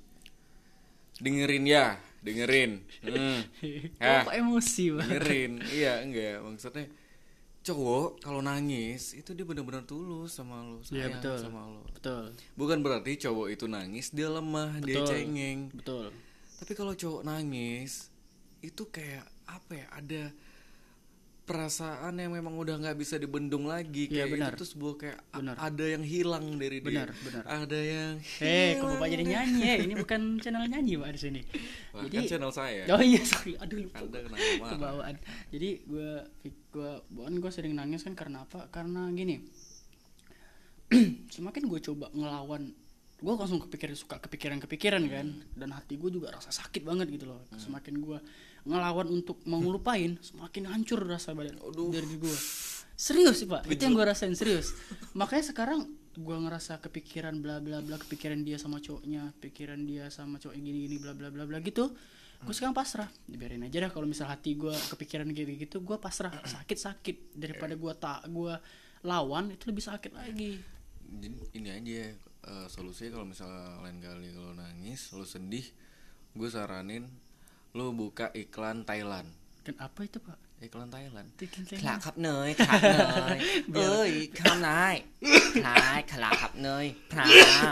[1.18, 2.78] dengerin ya, dengerin.
[3.02, 3.42] Hmm.
[4.24, 5.10] kok emosi banget.
[5.10, 5.52] dengerin.
[5.66, 6.86] Iya, enggak maksudnya
[7.58, 11.36] cowok kalau nangis itu dia benar-benar tulus sama lo, Iya sayang betul.
[11.42, 11.82] sama lo.
[11.90, 12.24] Betul.
[12.54, 15.08] Bukan berarti cowok itu nangis dia lemah, dia Betul.
[15.10, 15.60] cengeng.
[15.74, 16.08] Betul.
[16.58, 18.08] Tapi kalau cowok nangis
[18.62, 19.86] itu kayak apa ya?
[19.92, 20.22] Ada
[21.48, 24.50] perasaan yang memang udah nggak bisa dibendung lagi Iya, kayak benar.
[24.50, 25.56] itu tuh sebuah kayak Benar.
[25.56, 27.24] ada yang hilang dari Benar, dia.
[27.24, 27.42] benar.
[27.48, 29.76] Ada yang Eh, kok bapak jadi nyanyi ya?
[29.80, 31.40] Ini bukan channel nyanyi pak di sini.
[31.90, 32.82] Wah, Jadi, kan channel saya.
[32.86, 33.96] oh iya sorry, aduh lupa.
[33.98, 34.66] Anda kenapa?
[34.70, 35.14] Kebawaan.
[35.48, 36.10] Jadi gue,
[36.68, 38.68] gue, bukan gue sering nangis kan karena apa?
[38.68, 39.40] Karena gini.
[41.30, 42.72] Semakin gue coba ngelawan,
[43.18, 47.44] gue langsung kepikiran suka kepikiran-kepikiran kan, dan hati gue juga rasa sakit banget gitu loh.
[47.54, 48.18] Semakin gue
[48.68, 51.56] ngelawan untuk mau ngelupain, semakin hancur rasa badan
[51.88, 52.38] dari gue.
[52.98, 54.74] Serius sih pak, itu yang gue rasain serius.
[55.14, 55.86] Makanya sekarang
[56.18, 60.90] gue ngerasa kepikiran bla bla bla, kepikiran dia sama cowoknya, pikiran dia sama cowok gini
[60.90, 61.94] gini bla bla bla bla gitu.
[62.38, 66.30] Gue sekarang pasrah, biarin aja dah kalau misal hati gue kepikiran gitu gitu, gue pasrah,
[66.30, 68.54] sakit sakit daripada gue tak gue
[69.06, 70.58] lawan itu lebih sakit lagi.
[71.06, 72.14] Jadi ini aja
[72.50, 75.66] eh, solusinya kalau misalnya lain kali kalau nangis, lo sedih,
[76.34, 77.06] gue saranin
[77.77, 79.29] lo buka iklan Thailand.
[79.63, 80.37] Dan apa itu pak?
[80.63, 81.27] Iklan Thailand.
[81.35, 82.97] Bikin ขลาขับเนยขับเน
[83.35, 83.37] ย
[83.75, 84.95] เอ้ยข้ามนาย
[85.67, 87.25] นายขลาขับเนยพรา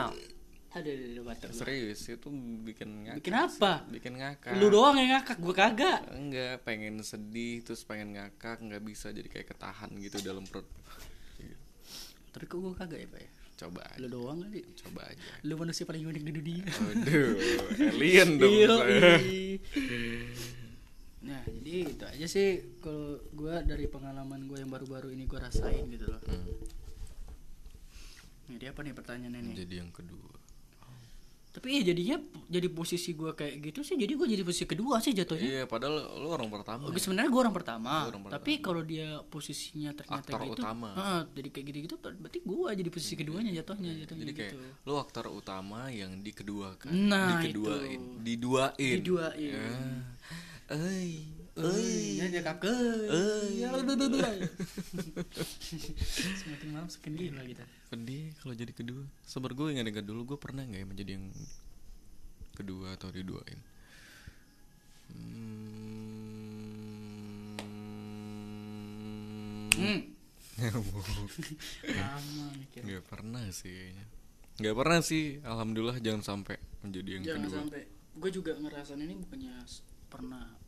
[0.06, 0.10] ว
[0.72, 1.52] Aduh, aduh, aduh, batuk.
[1.52, 2.30] Serius itu
[2.64, 3.20] bikin ngakak.
[3.20, 3.74] Bikin apa?
[3.92, 4.56] Bikin ngakak.
[4.56, 6.00] Lu doang yang ngakak, gue kagak.
[6.16, 10.64] Enggak, pengen sedih terus pengen ngakak nggak bisa jadi kayak ketahan gitu dalam perut.
[12.32, 13.30] Tapi kok gue kagak ya pak ya?
[13.57, 13.97] Coba aja.
[13.99, 14.61] lu doang kali.
[14.77, 15.17] Coba aja.
[15.43, 16.65] Lu manusia paling unik di dunia.
[16.69, 17.33] Aduh
[17.97, 19.17] alien dong Iya, saya.
[21.25, 25.89] nah jadi itu aja sih kalau gue dari pengalaman gue yang baru-baru ini gue rasain
[25.89, 26.21] gitu loh.
[26.23, 26.47] Hmm,
[28.53, 29.57] jadi apa nih pertanyaannya nih?
[29.59, 30.36] Jadi yang kedua
[31.57, 35.11] tapi iya jadinya jadi posisi gue kayak gitu sih jadi gue jadi posisi kedua sih
[35.11, 38.85] jatuhnya iya padahal lu orang pertama Oke, sebenarnya gue orang pertama, Lu orang tapi kalau
[38.85, 40.93] dia posisinya ternyata Aktor gitu, utama.
[40.93, 44.69] ah, jadi kayak gitu-gitu, berarti gue jadi posisi keduanya jatuhnya, jatuhnya jadi kayak gitu.
[44.85, 48.21] lu aktor utama yang dikeduakan Nah, dikeduain itu.
[48.21, 49.49] diduain Diduain.
[49.49, 49.73] ya.
[50.67, 51.15] Oi,
[51.57, 52.21] Eh, oi.
[53.57, 54.29] ya udah udah udah.
[56.37, 57.65] Semakin malam semakin gila kita.
[57.89, 59.09] Pedih kalau jadi kedua.
[59.25, 61.33] Sabar gue ingat ingat dulu gue pernah nggak ya menjadi yang
[62.53, 63.57] kedua atau diduain.
[65.09, 65.57] Hmm.
[69.81, 70.01] Hmm.
[71.97, 72.81] Lama mikir.
[72.85, 74.05] Nggak pernah sih kayaknya.
[74.61, 75.25] Nggak pernah sih.
[75.41, 77.57] Alhamdulillah jangan sampai menjadi yang Jangan kedua.
[77.65, 77.81] sampai.
[78.17, 79.57] Gue juga ngerasain ini bukannya
[80.13, 80.66] pernah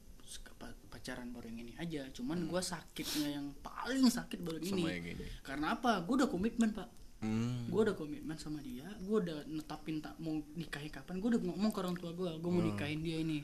[0.88, 4.68] pacaran baru yang ini aja, cuman gue sakitnya yang paling sakit baru ini.
[4.68, 4.78] Hmm.
[4.82, 5.24] Sama yang ini.
[5.40, 6.04] Karena apa?
[6.04, 6.88] Gue udah komitmen pak.
[7.18, 7.66] Hmm.
[7.66, 11.74] gue udah komitmen sama dia gue udah netapin tak mau nikahi kapan gue udah ngomong
[11.74, 13.42] ke orang tua gue gue mau nikahin dia ini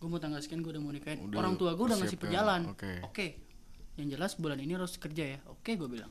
[0.00, 2.72] gue mau tanggal sekian gue udah mau nikahin Udah orang tua gue udah ngasih perjalan
[2.72, 3.26] oke.
[4.00, 6.08] yang jelas bulan ini harus kerja ya oke gue bilang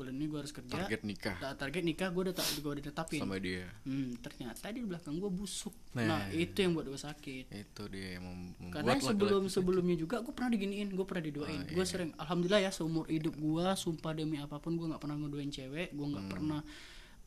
[0.00, 0.72] bulan ini gue harus kerja.
[0.72, 1.36] Target nikah.
[1.36, 3.68] Nah, target nikah gue udah tak gue udah tetapin sama dia.
[3.82, 5.76] hmm, ternyata di belakang gue busuk.
[5.92, 6.06] Nah.
[6.08, 7.44] nah, itu yang buat gue sakit.
[7.50, 11.60] Itu dia yang mem- membuat karena sebelum sebelumnya juga gue pernah diginiin gue pernah didoain.
[11.60, 15.16] Oh, gue sering alhamdulillah ya seumur hidup gue sumpah demi apa pun gue nggak pernah
[15.16, 16.32] ngedoain cewek gue nggak Hmm.
[16.32, 16.60] pernah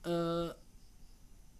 [0.04, 0.50] eh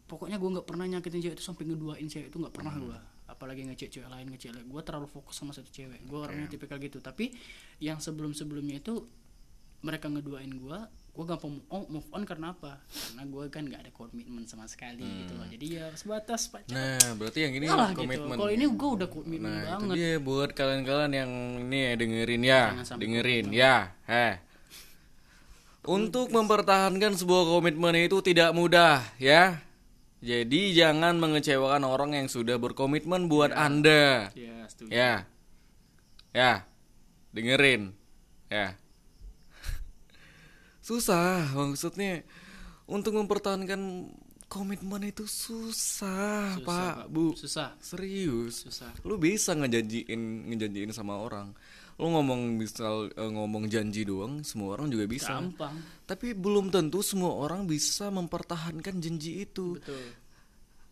[0.04, 2.84] pokoknya gue nggak pernah nyakitin cewek itu sampai ngeduain cewek itu nggak pernah Hmm.
[2.86, 6.06] gue apalagi ngecek cewek lain ngecek gue terlalu fokus sama satu cewek.
[6.06, 7.00] Gue orangnya tipikal gitu.
[7.00, 7.34] Tapi
[7.80, 9.10] yang sebelum sebelumnya itu
[9.84, 10.80] mereka ngeduain gue
[11.14, 14.66] gue gampang move on, move on karena apa karena gue kan nggak ada komitmen sama
[14.66, 16.98] sekali gitu loh jadi ya sebatas pacaran Hmm.
[16.98, 18.02] Nah, berarti yang ini Yalah gitu.
[18.02, 18.34] komitmen.
[18.34, 19.94] Kalau ini gue udah komitmen Nah, itu banget.
[19.94, 22.62] dia buat kalian-kalian yang ini ya, dengerin ya,
[22.98, 23.76] dengerin ya.
[24.08, 24.34] Eh.
[25.84, 29.60] Untuk mempertahankan sebuah komitmen itu tidak mudah, ya.
[30.24, 34.32] Jadi jangan mengecewakan orang yang sudah berkomitmen buat Anda.
[34.32, 34.90] Ya, setuju.
[34.90, 35.28] Ya.
[36.32, 36.64] Ya.
[37.36, 37.92] Dengerin.
[38.48, 38.80] Ya.
[40.84, 42.28] Susah maksudnya
[42.84, 44.12] untuk mempertahankan
[44.52, 46.96] komitmen itu susah, Susah, Pak.
[47.10, 47.34] Bu.
[47.34, 47.74] Susah.
[47.80, 48.68] Serius.
[48.70, 48.92] Susah.
[49.02, 51.56] Lu bisa ngejanjiin ngejanjiin sama orang.
[51.98, 55.34] Lu ngomong misal eh, ngomong janji doang, semua orang juga bisa.
[55.34, 55.74] Gampang.
[56.06, 59.80] Tapi belum tentu semua orang bisa mempertahankan janji itu.
[59.80, 60.06] Betul.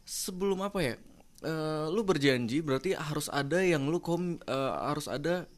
[0.01, 0.95] Sebelum apa ya?
[1.41, 5.49] eh, lu berjanji berarti harus ada yang lu kom eh, harus ada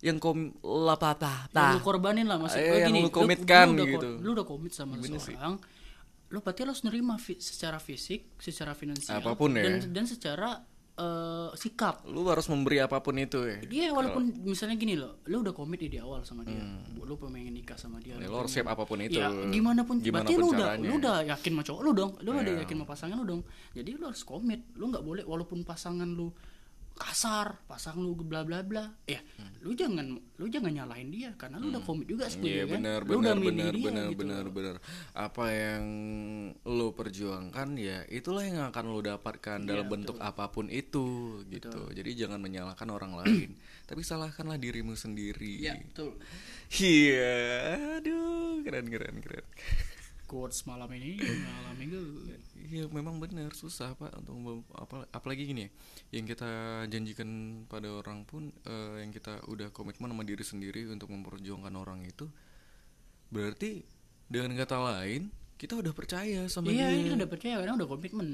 [0.00, 3.04] yang kom lapata Yang lu korbanin lah maksud Eh, yang gini.
[3.04, 4.08] lu komitkan udah, gitu.
[4.18, 5.60] Lu udah komit sama seseorang.
[6.28, 9.66] Lu berarti lu harus nerima fi- secara fisik, secara finansial, Apa pun ya.
[9.66, 10.62] dan dan secara
[10.94, 12.04] eh, sikap.
[12.06, 13.56] lu harus memberi apa pun itu ya.
[13.62, 16.60] Dia walaupun misalnya gini loh, lu udah komit di awal sama dia,
[16.94, 18.14] lu pengen nikah sama dia.
[18.14, 19.16] Ya, lu lu harus siap apa pun itu.
[19.16, 22.10] Ya, gimana pun Gimana berarti pun lu udah lu udah yakin sama cowok lu dong.
[22.20, 22.60] Lu udah Iya.
[22.62, 23.42] yakin sama pasangan lu dong.
[23.72, 24.60] Jadi lu harus komit.
[24.76, 26.28] Lu nggak boleh walaupun pasangan lu
[27.00, 28.84] kasar, pasangan lu bla bla bla.
[29.08, 29.24] Ya,
[29.64, 32.76] lu jangan lu jangan nyalahin dia karena lu udah komit juga setuju Iya kan?
[32.76, 34.52] benar lu udah benar dia benar gitu.
[34.52, 34.76] benar.
[35.16, 35.84] Apa yang
[36.68, 41.88] lo perjuangkan ya itulah yang akan lo dapatkan dalam bentuk apa pun itu gitu.
[41.90, 43.56] Jadi jangan menyalahkan orang lain,
[43.88, 45.64] tapi salahkanlah dirimu sendiri.
[45.64, 46.20] Iya, betul.
[46.70, 47.34] Iya,
[47.98, 49.46] aduh keren keren keren.
[50.30, 52.38] Quotes malam ini mengalami gue.
[52.70, 55.70] Iya memang benar susah pak untuk apa apalagi gini ya
[56.12, 56.50] yang kita
[56.86, 57.26] janjikan
[57.66, 62.30] pada orang pun eh, yang kita udah komitmen sama diri sendiri untuk memperjuangkan orang itu
[63.26, 63.82] berarti
[64.26, 68.28] dengan kata lain kita udah percaya sama Iya, dia ini udah percaya karena udah komitmen.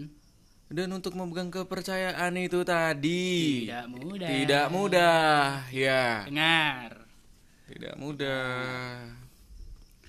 [0.67, 4.29] dan untuk memegang kepercayaan itu tadi Tidak mudah.
[4.29, 5.25] tidak mudah
[5.71, 6.91] ya Dengar.
[7.67, 8.47] tidak mudah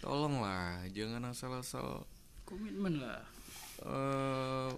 [0.08, 2.08] tolonglah jangan asal-asal
[2.42, 3.20] Komitmen lah.
[3.84, 4.72] eh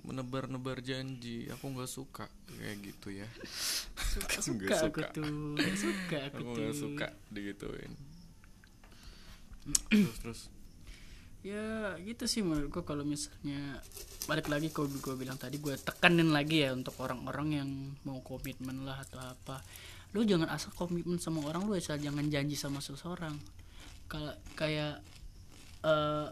[0.00, 3.28] menebar-nebar janji aku nggak suka kayak gitu ya
[4.00, 5.06] Suka, Nggak suka aku suka.
[5.12, 5.26] tuh.
[5.28, 6.70] Nggak Suka aku aku tuh.
[6.72, 7.92] suka digituin
[9.90, 10.40] terus terus
[11.40, 13.80] ya gitu sih menurut gue kalau misalnya
[14.26, 17.70] balik lagi kalau gue bilang tadi gue tekanin lagi ya untuk orang-orang yang
[18.02, 19.60] mau komitmen lah atau apa
[20.12, 23.36] lu jangan asal komitmen sama orang lu asal jangan janji sama seseorang
[24.10, 24.98] kalau kayak
[25.86, 26.28] eh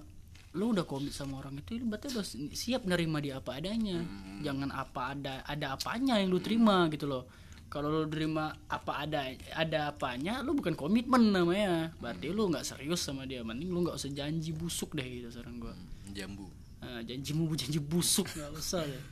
[0.59, 4.03] lu udah komit sama orang itu lu berarti udah siap nerima dia apa adanya.
[4.43, 7.31] Jangan apa ada ada apanya yang lu terima gitu loh.
[7.71, 11.95] Kalau lu terima apa ada ada apanya lu bukan komitmen namanya.
[12.03, 13.47] Berarti lu nggak serius sama dia.
[13.47, 15.77] Mending lu nggak usah janji busuk deh gitu saran gua.
[16.11, 16.51] Jambu.
[16.83, 19.05] Nah, janjimu janji busuk nggak usah deh.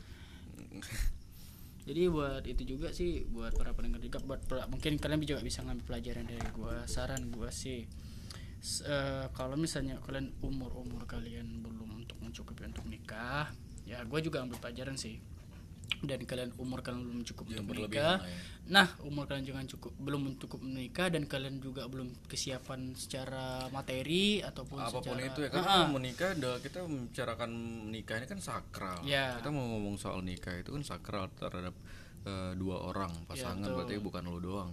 [1.87, 5.87] Jadi buat itu juga sih buat para pendengar juga buat mungkin kalian juga bisa ngambil
[5.87, 7.87] pelajaran dari gua saran gua sih
[8.83, 13.48] eh, kalau misalnya kalian umur umur kalian belum untuk mencukupi untuk nikah
[13.87, 15.18] ya gua juga ambil pelajaran sih.
[15.96, 18.26] Dan kalian umur kalian belum cukup Jangan untuk berlebihan menikah.
[18.26, 18.38] ya.
[18.66, 24.42] nah umur kalian jangan cukup belum cukup menikah dan kalian juga belum kesiapan secara materi
[24.42, 27.50] ataupun apa pun secara itu ya kan kalau menikah kita membicarakan
[27.87, 28.98] menikah ini kan sakral.
[29.07, 29.38] Ya.
[29.38, 31.72] kita mau ngomong soal nikah itu kan sakral terhadap
[32.26, 33.62] eh, dua orang pasangan.
[33.62, 33.74] Betul.
[33.79, 34.70] berarti bukan lo doang.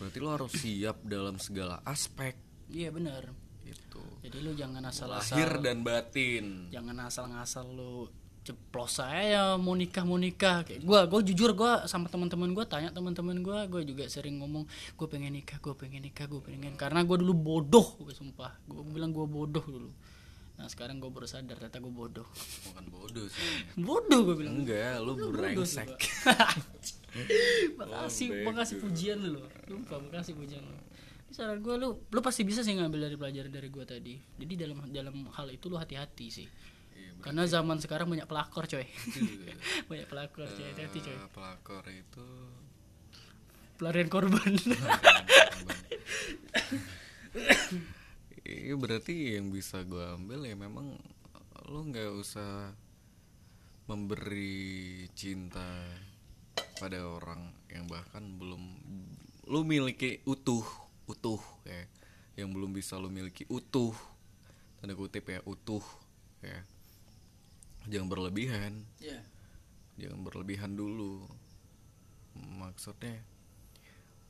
[0.00, 2.34] Berarti lo harus siap dalam segala aspek
[2.72, 3.30] iya benar.
[3.62, 6.72] Itu jadi lu jangan asal-asal lahir dan batin.
[6.72, 8.08] Jangan asal ngasal lu
[8.42, 10.66] ceplos saya mau nikah mau nikah.
[10.66, 14.66] Kayak gua gua jujur gua sama teman-teman gua tanya teman-teman gua gua juga sering ngomong
[14.98, 18.58] gue pengen nikah gue pengen nikah gue pengen karena gua dulu bodoh gue sumpah.
[18.66, 19.90] Gua bilang gua bodoh dulu.
[20.58, 22.26] Nah sekarang gua baru sadar ternyata gua bodoh.
[22.66, 23.46] Bukan bodoh sih.
[23.86, 24.54] Bodoh gua bilang.
[24.64, 25.90] Enggak bodoh sih, brengsek
[27.78, 30.76] makasih makasih pujian lu sumpah makasih pujian lu
[31.32, 34.14] saran gue lu lu pasti bisa sih ngambil dari pelajaran dari gue tadi.
[34.38, 36.46] Jadi dalam dalam hal itu lu hati-hati sih.
[36.92, 38.84] Iya, karena zaman sekarang banyak pelakor coy.
[39.90, 40.66] Banyak pelakor coy.
[40.68, 41.16] Hati-hati coy.
[41.16, 42.28] Eh, pelakor itu
[43.80, 44.52] pelarian korban.
[48.42, 50.98] Iya berarti yang bisa gue ambil ya memang
[51.70, 52.74] lo nggak usah
[53.86, 55.62] memberi cinta
[56.82, 58.62] pada orang yang bahkan belum
[59.46, 60.66] lo miliki utuh
[61.08, 61.84] utuh ya.
[62.44, 63.94] Yang belum bisa lo miliki utuh.
[64.80, 65.84] Tanda kutip ya utuh
[66.42, 66.58] ya.
[67.86, 68.82] Jangan berlebihan.
[69.02, 69.20] Ya
[70.00, 71.28] jangan berlebihan dulu.
[72.34, 73.20] Maksudnya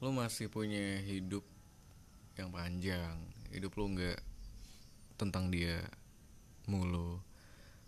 [0.02, 1.46] lo masih punya hidup
[2.34, 3.16] yang panjang.
[3.54, 4.20] Hidup lo nggak
[5.20, 5.78] tentang dia
[6.66, 7.22] mulu.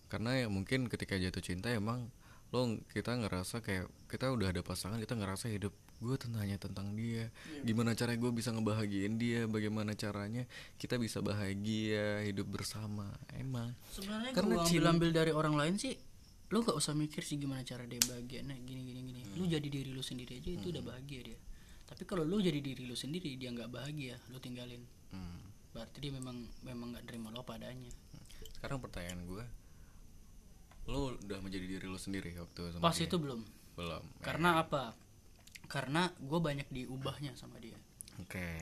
[0.06, 2.08] Karena ya mungkin ketika jatuh cinta emang
[2.54, 7.30] lo kita ngerasa kayak kita udah ada pasangan kita ngerasa hidup gue tentangnya tentang dia.
[7.62, 9.46] Gimana caranya gue bisa ngebahagiain dia?
[9.46, 10.44] Bagaimana caranya
[10.76, 13.09] kita bisa bahagia hidup bersama?
[13.35, 13.72] Emang.
[13.90, 15.94] Sebenarnya Karena cinta- ambil ambil dari orang lain sih
[16.52, 18.44] lu gak usah mikir sih gimana cara dia bahagia.
[18.44, 19.20] Nah gini gini gini.
[19.35, 21.38] Lu jadi diri lu sendiri aja itu udah bahagia dia.
[21.85, 24.83] Tapi kalau lu jadi diri lu sendiri dia nggak bahagia lu tinggalin.
[25.14, 25.40] Hmm.
[25.74, 27.90] berarti dia memang memang nggak nerima lo apa adanya.
[28.54, 29.42] Sekarang pertanyaan gue
[30.87, 33.09] lo udah menjadi diri lo sendiri waktu sama pas dia?
[33.09, 33.40] itu belum.
[33.74, 34.04] Belum.
[34.22, 34.94] Karena apa
[35.66, 37.77] karena gue banyak diubahnya sama dia.
[38.20, 38.61] Oke.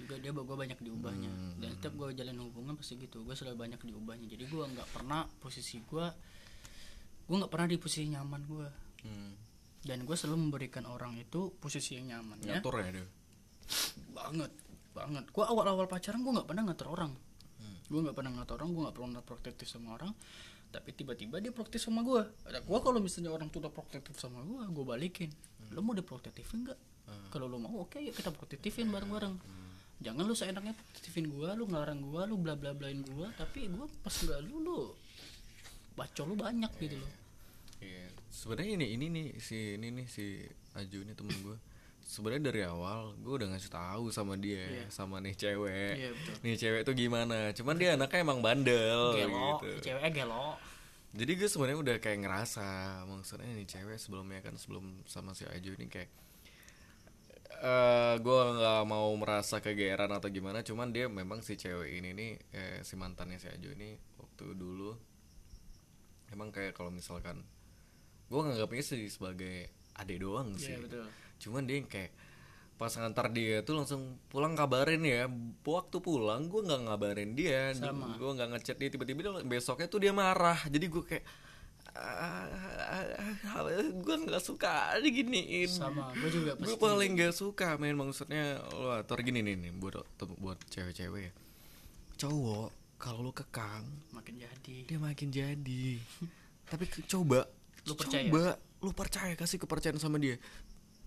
[0.00, 1.30] Juga dia gue banyak diubahnya.
[1.60, 4.26] Dan setiap gue jalan hubungan pasti gitu gue selalu banyak diubahnya.
[4.28, 6.06] Jadi gue nggak pernah posisi gue
[7.30, 8.68] gue nggak pernah di posisi nyaman gue
[9.06, 9.32] hmm.
[9.86, 12.58] dan gue selalu memberikan orang itu posisi yang nyaman ya.
[12.58, 13.06] Ngatur ya dia?
[14.10, 14.50] Banget
[14.90, 15.24] banget.
[15.30, 17.14] Gue awal-awal pacaran gue nggak pernah ngatur orang.
[17.90, 20.10] Gue nggak pernah ngatur orang gue nggak pernah protektif sama orang
[20.70, 24.42] tapi tiba-tiba dia protektif sama gue ada gue kalau misalnya orang tuh udah protektif sama
[24.46, 25.30] gue gue balikin.
[25.74, 26.78] Lo mau diprotektifin nggak?
[27.34, 29.34] Kalau lo mau oke yuk kita protektifin bareng-bareng.
[30.00, 33.86] Jangan lu seenaknya protektifin gue lu ngelarang gue lu bla bla blain gue tapi gue
[34.00, 34.78] pas nggak lu lu
[35.98, 37.12] bacol lu banyak gitu loh.
[37.80, 38.12] Iya.
[38.28, 40.44] sebenarnya ini ini nih si ini nih si
[40.76, 41.56] Aju ini temen gue
[42.10, 45.94] sebenarnya dari awal gue udah ngasih tahu sama dia sama nih cewek.
[45.94, 46.34] Iya, betul.
[46.42, 47.54] nih cewek tuh gimana?
[47.54, 49.70] Cuman dia anaknya emang bandel gelo gitu.
[49.86, 50.58] ceweknya gelo.
[51.14, 52.68] Jadi gue sebenarnya udah kayak ngerasa
[53.06, 56.10] maksudnya nih cewek sebelumnya kan sebelum sama si Aju ini kayak
[57.60, 62.30] eh gue nggak mau merasa kegeeran atau gimana cuman dia memang si cewek ini nih
[62.56, 64.96] eh, si mantannya si Aju ini waktu dulu
[66.32, 67.44] emang kayak kalau misalkan
[68.30, 70.72] gue nganggapnya sih sebagai adik doang sih.
[70.72, 71.06] Iya, betul.
[71.40, 72.12] Cuman dia yang kayak
[72.76, 75.28] pas ngantar dia tuh langsung pulang kabarin ya.
[75.60, 77.72] Waktu pulang gue nggak ngabarin dia.
[77.72, 78.14] Sama.
[78.14, 80.56] gue nggak ngechat dia tiba-tiba dia- besoknya tuh dia marah.
[80.64, 81.24] Jadi gue kayak
[81.90, 82.46] "Ah,
[83.92, 85.66] gue nggak suka diginiin.
[85.66, 90.00] Sama gue juga gue paling gak suka main maksudnya lo atur gini nih nih buat
[90.38, 91.32] buat cewek-cewek ya.
[92.16, 93.80] cowok kalau lo kekang
[94.12, 94.76] makin jadi.
[94.84, 95.84] dia makin jadi.
[96.70, 97.48] Tapi coba
[97.82, 98.24] Lu percaya?
[98.24, 98.44] coba
[98.80, 100.40] lu percaya kasih kepercayaan sama dia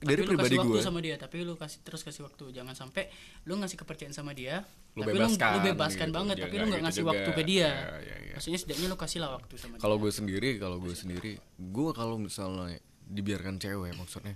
[0.04, 3.08] dari lu pribadi gue sama dia tapi lu kasih terus kasih waktu jangan sampai
[3.44, 4.62] lu ngasih kepercayaan sama dia
[4.94, 6.16] Lu tapi bebaskan lu, lu bebaskan gitu.
[6.16, 7.12] banget Jangan tapi lu nggak gitu ngasih juga.
[7.12, 8.34] waktu ke dia Ya, ya, ya.
[8.36, 12.16] maksudnya setidaknya lu kasih lah waktu sama kalau gue sendiri kalau gue sendiri gue kalau
[12.18, 14.36] misalnya dibiarkan cewek maksudnya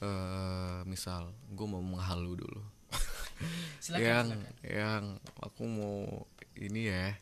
[0.00, 2.62] eh misal gue mau menghalu dulu
[3.84, 4.54] Silakan, yang silakan.
[4.62, 5.02] yang
[5.38, 7.14] aku mau ini ya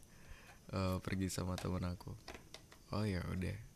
[0.71, 2.13] eh, pergi sama teman aku
[2.91, 3.70] oh ya udah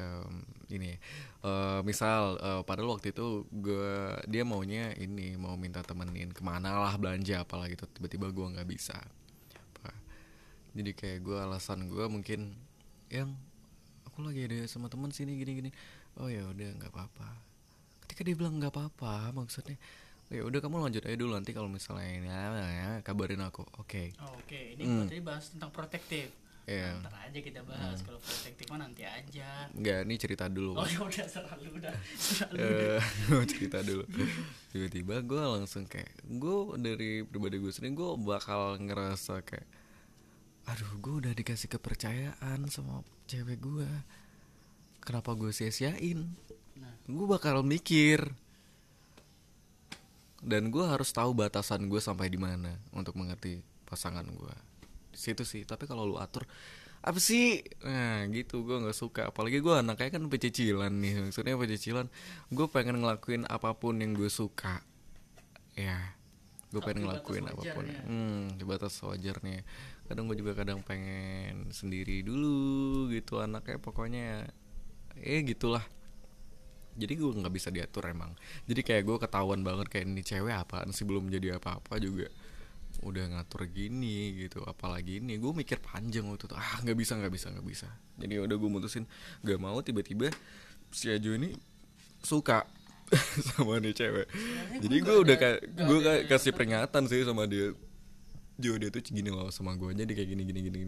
[0.00, 0.34] em,
[0.72, 0.96] ini
[1.44, 3.92] eh, misal eh, padahal waktu itu gue
[4.26, 8.68] dia maunya ini mau minta temenin ke mana lah belanja apalah gitu tiba-tiba gue nggak
[8.68, 8.96] bisa
[9.76, 9.92] Apa.
[10.72, 12.56] jadi kayak gue alasan gue mungkin
[13.12, 13.36] yang
[14.08, 15.70] aku lagi ada sama teman sini gini-gini
[16.16, 17.28] oh ya udah nggak apa-apa
[18.08, 19.76] ketika dia bilang nggak apa-apa maksudnya
[20.30, 24.14] "Oh, ya udah kamu lanjut aja dulu nanti kalau misalnya ini ya, kabarin aku oke
[24.22, 25.06] Oh, Oke, ini Hmm.
[25.06, 26.30] berarti bahas tentang protektif.
[26.70, 27.02] Iya.
[27.02, 27.98] Ntar aja kita bahas.
[28.06, 29.66] Kalau protektif mah nanti aja.
[29.74, 30.78] nggak ini cerita dulu.
[30.78, 31.94] Oh ya udah selalu udah.
[32.14, 32.58] Selalu.
[32.62, 33.02] Eh,
[33.50, 34.06] cerita dulu.
[34.70, 39.66] Tiba-tiba gue langsung kayak gue dari pribadi gue sendiri gue bakal ngerasa kayak
[40.70, 43.90] aduh gue udah dikasih kepercayaan sama cewek gue
[45.02, 46.22] kenapa gue sia-siain?
[46.78, 46.94] Nah.
[47.10, 48.30] gue bakal mikir.
[50.40, 54.69] Dan gue harus tahu batasan gue sampai di mana untuk mengerti pasangan gue
[55.20, 55.62] situ sih.
[55.68, 56.48] Tapi kalau lu atur
[57.00, 57.60] apa sih?
[57.84, 58.64] Nah gitu.
[58.64, 59.28] Gue nggak suka.
[59.28, 61.28] Apalagi gue anaknya kan pecicilan nih.
[61.28, 62.06] Maksudnya pecicilan.
[62.48, 64.80] Gue pengen ngelakuin apa pun yang gue suka.
[65.76, 66.16] Ya
[66.70, 67.82] gue pengen ngelakuin apa pun.
[67.82, 68.00] wajarnya.
[68.06, 69.66] hmm di batas wajarnya.
[70.06, 73.78] Kadang gue juga kadang pengen sendiri dulu gitu anaknya.
[73.82, 74.46] Pokoknya
[75.18, 75.82] eh gitulah.
[76.94, 78.34] Jadi gue nggak bisa diatur emang.
[78.70, 81.02] Jadi kayak gue ketahuan banget kayak ini cewek apaan sih?
[81.06, 82.30] Belum jadi apa-apa juga
[83.00, 85.40] udah ngatur gini gitu apalagi ini.
[85.40, 87.88] Gue mikir panjang waktu itu ah nggak bisa nggak bisa nggak bisa.
[88.20, 89.04] Jadi udah gue mutusin
[89.40, 90.28] gak mau tiba-tiba
[90.92, 91.56] si Ajo ini
[92.20, 92.68] suka
[93.52, 94.26] sama nih cewek.
[94.84, 97.72] Jadi gue udah gue kayak kasih peringatan sih sama dia.
[98.60, 100.80] Jo dia tuh gini loh sama gue jadi kayak gini gini gini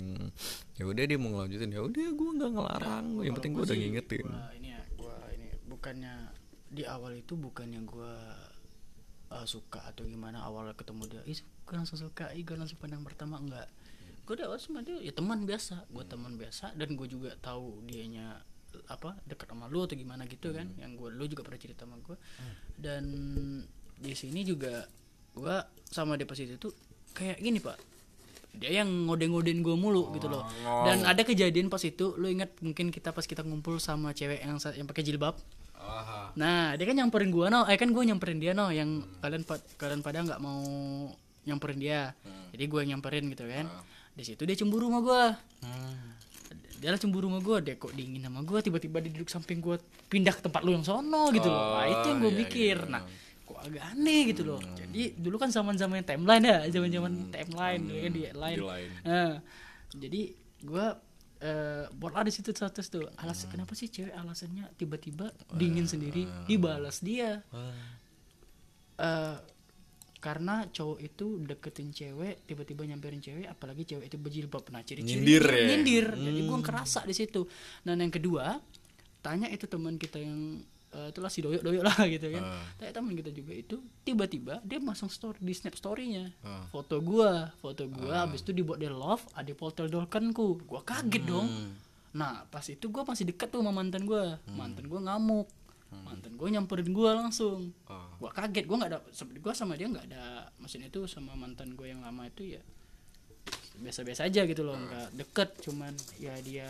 [0.77, 1.73] ya udah dia mau ngelanjutin.
[1.73, 3.07] Ya udah gue nggak ngelarang.
[3.25, 4.27] Yang penting gue udah ngingetin.
[4.29, 6.15] Gua ini ya, gua ini bukannya
[6.69, 8.13] di awal itu bukannya gua
[9.33, 13.03] uh, suka atau gimana awal ketemu dia, ih gue langsung suka, ih gue langsung pandang
[13.07, 13.69] pertama enggak.
[14.23, 17.83] Gue udah awal sama dia ya teman biasa, gue teman biasa dan gue juga tahu
[17.87, 18.39] dianya
[18.89, 22.01] apa dekat sama lu atau gimana gitu kan, yang gue lu juga pernah cerita sama
[22.01, 22.17] gue
[22.81, 23.05] dan
[24.03, 24.89] di sini juga
[25.33, 26.75] gua sama dia pas itu tuh
[27.15, 27.79] kayak gini pak.
[28.53, 30.45] Dia yang ngode-ngodein gue mulu gitu loh.
[30.85, 34.61] Dan ada kejadian pas itu lu ingat mungkin kita pas kita ngumpul sama cewek yang
[34.77, 35.39] yang pakai jilbab?
[36.37, 39.63] Nah dia kan nyamperin gua no eh kan gue nyamperin dia no yang kalian pa-
[39.81, 40.61] kalian pada nggak mau
[41.49, 42.01] nyamperin dia.
[42.53, 43.67] Jadi gue yang nyamperin gitu kan.
[44.13, 45.23] Di situ dia cemburu sama gue
[46.83, 49.79] dia lah cemburu sama gue dia kok dingin sama gue tiba-tiba dia duduk samping gue
[50.11, 51.79] pindah ke tempat lu yang sono gitu loh.
[51.79, 52.79] Nah, itu yang gue iya, mikir.
[52.83, 52.91] iya.
[52.91, 53.03] nah
[53.47, 54.61] kok agak aneh gitu loh.
[54.75, 58.67] Jadi dulu kan zaman zaman timeline ya zaman zaman timeline dulu kan di line Di
[58.67, 58.93] line.
[59.07, 59.33] Nah,
[59.95, 60.23] jadi
[60.67, 60.87] gue
[61.43, 63.07] eh buat ada situ status tuh.
[63.15, 66.27] Alasan kenapa sih cewek alasannya tiba-tiba dingin sendiri?
[66.51, 67.47] dibalas dia.
[68.99, 69.37] Eh
[70.23, 75.45] karena cowok itu deketin cewek tiba-tiba nyamperin cewek apalagi cewek itu berjilbab nah ciri-ciri Nyindir
[75.51, 75.67] ya?
[75.75, 76.07] nyindir.
[76.15, 77.43] Jadi gue kerasa di situ.
[77.83, 78.63] Dan yang kedua
[79.19, 80.63] tanya itu teman kita yang
[80.95, 82.43] eh, itulah si doyok doyok lah gitu kan.
[82.47, 82.63] Ah.
[82.79, 86.31] tanya teman kita juga itu tiba-tiba dia masang story di snap storynya.
[86.47, 86.71] Ah.
[86.71, 90.63] foto gua foto gua habis itu dibuat dia love ada poltel dolkenku.
[90.63, 91.51] Gua kaget dong.
[91.51, 91.75] Hmm.
[92.15, 94.39] nah pas itu gua masih deket tuh sama mantan gua.
[94.47, 94.55] Hmm.
[94.55, 95.51] mantan gua ngamuk
[96.01, 97.77] mantan gua nyamperin gua langsung.
[97.85, 98.09] Ah.
[98.17, 99.01] gua kaget gua nggak ada
[99.45, 102.63] gua sama dia nggak ada maksudnya itu sama mantan gua yang lama itu ya
[103.83, 106.69] biasa-biasa aja gitu loh nggak deket cuman ya dia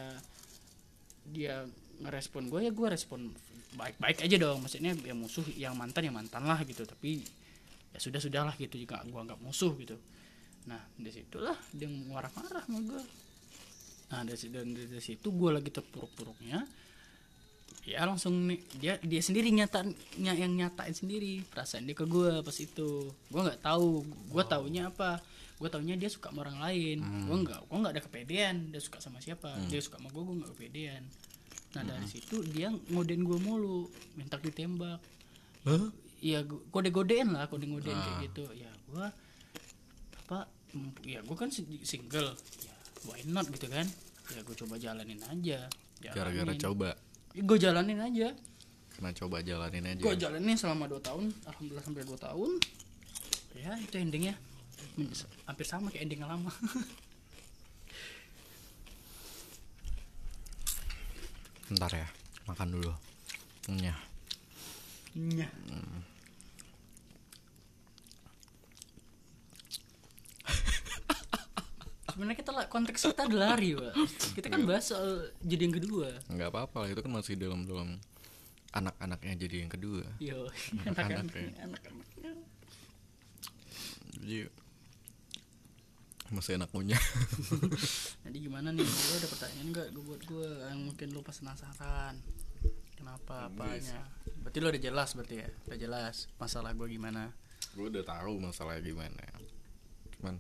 [1.29, 1.67] dia
[2.03, 3.31] ngerespon gue ya gue respon
[3.79, 4.59] baik-baik aja dong.
[4.65, 7.23] Maksudnya ya musuh yang mantan ya mantan lah gitu tapi
[7.95, 9.95] ya sudah sudahlah gitu juga gue anggap musuh gitu.
[10.67, 13.03] Nah dari situlah dia marah-marah sama gue
[14.13, 16.69] nah dari, dan dari situ gue lagi terpuruk-puruknya
[17.83, 19.99] ya langsung nih dia dia sendiri nyata ny-
[20.33, 22.91] yang nyatain sendiri perasaan dia ke gue pas itu.
[23.27, 25.19] Gue nggak tahu gue taunya apa?
[25.57, 26.99] Gue taunya dia suka sama orang lain.
[27.27, 29.51] Gue nggak gue nggak ada kepedean dia suka sama siapa?
[29.67, 31.03] Dia suka sama gue gue nggak kepedean.
[31.73, 35.03] Nah dari situ dia ngodein gue mulu minta ditembak.
[36.19, 38.47] Iya, gu- kode-kodein lah, kode-kodein kayak gitu.
[38.53, 39.11] Ya, gua
[40.21, 40.47] apa?
[40.71, 42.31] mm, Ya, gua kan si- single.
[42.61, 43.83] Ya, why not gitu kan?
[44.29, 45.67] Ya, gua coba jalanin aja.
[46.15, 46.89] gara-gara coba
[47.33, 48.29] Gue jalanin aja.
[48.93, 52.51] karena coba jalanin aja Gue jalanin selama 2 tahun, alhamdulillah sampai 2 tahun.
[53.57, 54.37] Ya, itu endingnya.
[54.95, 55.09] Hmm,
[55.49, 56.53] Hampir sama kayak ending yang lama.
[61.73, 62.05] ntar ya
[62.45, 62.93] makan dulu
[63.81, 63.97] ya
[65.13, 65.49] Iya.
[72.13, 73.93] Sebenarnya kita lah konteks kita adalah lari, Pak.
[74.37, 76.09] Kita kan bahas soal jadi yang kedua.
[76.29, 77.97] nggak apa-apa lah itu kan masih dalam dalam
[78.73, 80.49] anak-anaknya jadi yang kedua Yo,
[80.81, 81.61] Anak-anak anak-anaknya, ya.
[81.69, 82.33] anak-anaknya.
[84.17, 84.39] jadi
[86.33, 86.97] masih enak punya
[88.25, 88.81] Jadi gimana nih?
[88.81, 92.17] Lu ada pertanyaan nggak gue buat gue yang mungkin lu pas penasaran?
[92.97, 94.09] Kenapa apanya?
[94.41, 95.49] Berarti lu udah jelas berarti ya?
[95.69, 97.29] Udah jelas masalah gue gimana?
[97.73, 99.23] gue udah tahu masalahnya gimana
[100.13, 100.37] cuman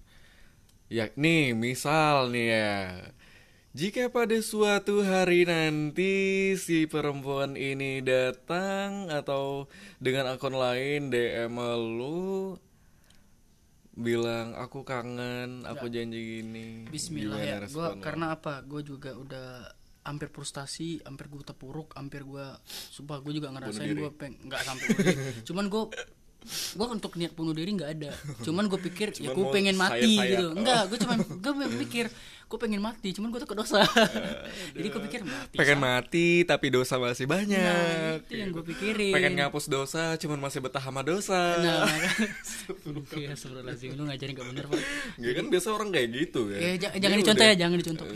[0.92, 2.76] ya nih misal nih ya
[3.72, 11.56] jika pada suatu hari nanti si perempuan ini datang atau dengan akun lain DM
[11.96, 12.60] lu
[13.96, 16.88] bilang aku kangen, aku janji gini.
[16.88, 17.76] Bismillah Gimana ya.
[17.76, 18.00] Lo?
[18.00, 18.64] karena apa?
[18.64, 19.68] Gue juga udah
[20.04, 24.88] hampir frustasi, hampir gue terpuruk, hampir gue, sumpah gue juga ngerasain gue peng nggak sampai.
[25.48, 25.82] Cuman gue
[26.44, 28.10] gue untuk niat bunuh diri nggak ada.
[28.40, 30.30] Cuman gue pikir ya Cuman gue mau pengen mati sayat-sayat.
[30.32, 30.46] gitu.
[30.46, 30.54] Oh.
[30.54, 32.06] Enggak, gue cuman gue mikir
[32.44, 33.80] gue pengen mati, cuman gue takut dosa.
[34.76, 35.56] Jadi gue pikir mati.
[35.56, 35.88] pengen sama.
[35.96, 38.16] mati tapi dosa masih Nah, banyak.
[38.22, 39.08] itu yang gue pikirin.
[39.10, 41.40] pengen ngapus dosa cuman masih betah sama dosa.
[41.56, 41.88] Nah,
[43.14, 44.80] Iya, astagfirullahaladzim lu ngajarin gak bener, Pak.
[45.16, 46.58] Ya kan biasa orang kayak gitu kan.
[46.58, 48.06] Ya, j- Dia jangan dicontoh ya, jangan dicontoh,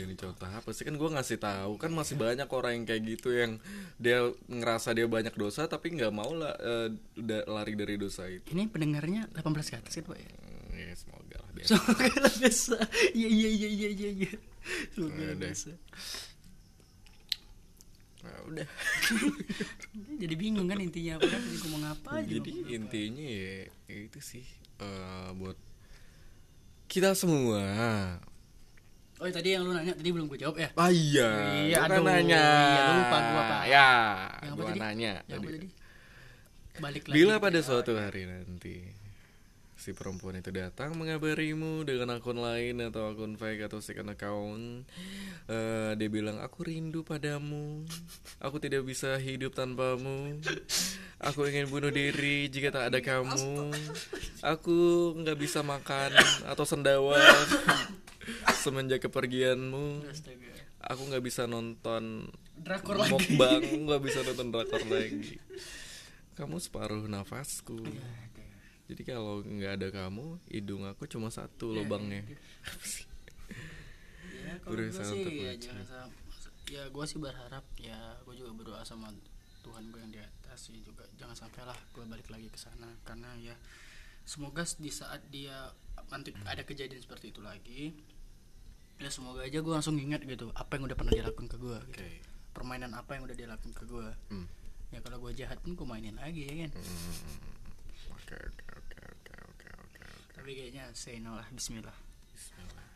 [0.00, 3.36] Jangan dicontoh apa sih kan gue ngasih tahu kan masih banyak orang yang kayak gitu
[3.36, 3.60] yang
[4.00, 6.56] dia ngerasa dia banyak dosa tapi nggak mau lah
[7.14, 8.48] udah lari dari dosa itu.
[8.48, 10.30] Ini pendengarnya 18 ke atas kan, Pak ya?
[10.32, 11.68] Hmm, Ya semoga lah biasa.
[11.76, 12.76] Semoga lah biasa.
[13.12, 14.32] Iya iya iya iya iya iya.
[14.96, 15.44] Semoga lah Udah.
[15.44, 15.70] biasa.
[18.20, 18.68] Nah, udah.
[20.22, 21.40] Jadi bingung kan intinya apa kan?
[21.40, 22.28] Jadi ngomong apa aja.
[22.36, 22.68] Jadi apa.
[22.68, 24.44] intinya ya itu sih
[24.80, 25.56] eh, buat
[26.84, 27.64] kita semua.
[29.20, 30.72] Oh ya, tadi yang lu nanya tadi belum gue jawab ya.
[30.74, 31.28] Ah iya,
[31.68, 32.08] Iya, kan aduh.
[32.08, 32.44] nanya.
[32.72, 33.62] Iya, lupa gua, Pak.
[33.68, 33.88] Ya,
[34.40, 34.80] Yang apa gua tadi?
[34.80, 35.56] nanya Yang apa tadi.
[35.60, 35.68] tadi?
[36.80, 37.14] Balik lagi.
[37.14, 37.64] Bila pada ya.
[37.64, 38.76] suatu hari nanti
[39.76, 44.84] si perempuan itu datang mengabarimu dengan akun lain atau akun fake atau second account,
[45.46, 47.84] eh, dia bilang aku rindu padamu,
[48.38, 50.36] aku tidak bisa hidup tanpamu,
[51.16, 53.72] aku ingin bunuh diri jika tak ada kamu,
[54.44, 54.76] aku
[55.16, 56.12] nggak bisa makan
[56.44, 57.16] atau sendawa
[58.62, 60.52] semenjak kepergianmu, Astaga.
[60.84, 62.28] aku nggak bisa nonton
[62.60, 63.12] Drakor lagi.
[63.12, 65.36] mukbang nggak bisa nonton drakor lagi.
[66.36, 67.80] Kamu separuh nafasku.
[67.84, 68.08] Iya,
[68.90, 72.22] jadi kalau nggak ada kamu hidung aku cuma satu Iya, lubangnya.
[74.40, 76.10] Ya, kalau gue sih ya jangan sama
[76.70, 79.12] ya gue sih berharap ya gue juga berdoa sama
[79.60, 81.04] Tuhan gue yang di atas sih juga.
[81.20, 82.88] Jangan sampai lah gue balik lagi ke sana.
[83.04, 83.52] Karena ya
[84.24, 85.70] semoga di saat dia
[86.08, 87.94] nanti ada kejadian seperti itu lagi
[89.00, 91.78] ya semoga aja gue langsung ingat gitu apa yang udah pernah dia lakukan ke gue
[91.90, 92.04] gitu.
[92.52, 94.46] Permainan apa yang udah dia lakukan ke gue Hmm.
[94.90, 96.70] ya kalau gue jahat pun gue mainin lagi ya kan?
[98.12, 100.32] Oke oke oke oke oke oke oke.
[100.36, 101.96] tapi kayaknya say no lah Bismillah.
[102.30, 102.86] Bismillah.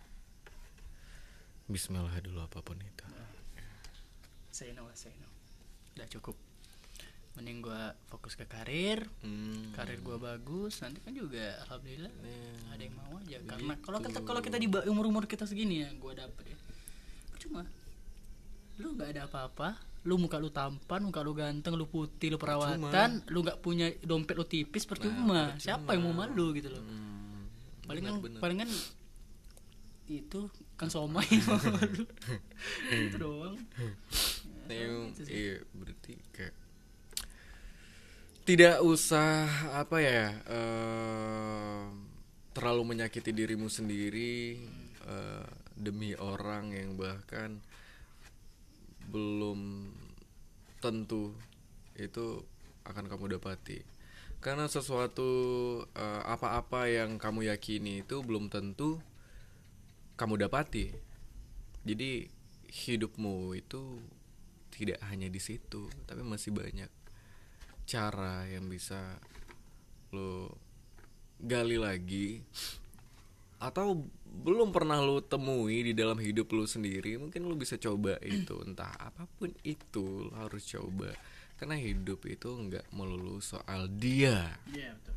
[1.65, 3.05] Bismillah dulu apa pun itu.
[4.53, 5.29] Say no lah say no.
[5.97, 6.37] Udah cukup
[7.35, 9.03] mending gue fokus ke karir.
[9.21, 9.73] Hmm.
[9.73, 12.51] karir gua bagus nanti kan juga alhamdulillah Iya.
[12.71, 13.37] ada yang mau aja.
[13.45, 16.59] Karena kalau kita kalau kita di umur umur kita segini ya gua dapet ya.
[17.39, 17.67] Cuma
[18.77, 19.75] lu nggak ada apa-apa
[20.05, 24.35] lu muka lu tampan muka lu ganteng lu putih lu perawatan lu nggak punya dompet
[24.35, 25.55] lu tipis percuma.
[25.57, 26.83] Siapa yang mau malu gitu loh.
[26.83, 27.51] Hmm.
[27.85, 28.41] palingan Benar-benar.
[28.41, 28.71] palingan
[30.07, 30.41] itu
[30.75, 32.05] kan somai malu.
[33.09, 33.57] Itu doang.
[34.67, 35.33] Yang, Itu sih.
[35.33, 36.53] iya berarti kayak
[38.45, 41.83] tidak usah apa ya eh,
[42.53, 44.61] terlalu menyakiti dirimu sendiri
[45.09, 47.57] eh, demi orang yang bahkan
[49.09, 49.89] belum
[50.85, 51.33] tentu
[51.97, 52.45] itu
[52.85, 53.81] akan kamu dapati.
[54.45, 55.25] Karena sesuatu
[55.97, 59.01] eh, apa-apa yang kamu yakini itu belum tentu
[60.21, 60.93] kamu dapati.
[61.81, 62.29] Jadi
[62.69, 64.05] hidupmu itu
[64.69, 67.04] tidak hanya di situ tapi masih banyak
[67.85, 69.21] cara yang bisa
[70.15, 70.49] lo
[71.37, 72.41] gali lagi
[73.61, 78.57] atau belum pernah lo temui di dalam hidup lo sendiri mungkin lo bisa coba itu.
[78.67, 81.13] Entah apa pun itu lo harus coba.
[81.55, 84.59] Karena hidup itu nggak melulu soal dia.
[84.75, 85.15] Iya betul.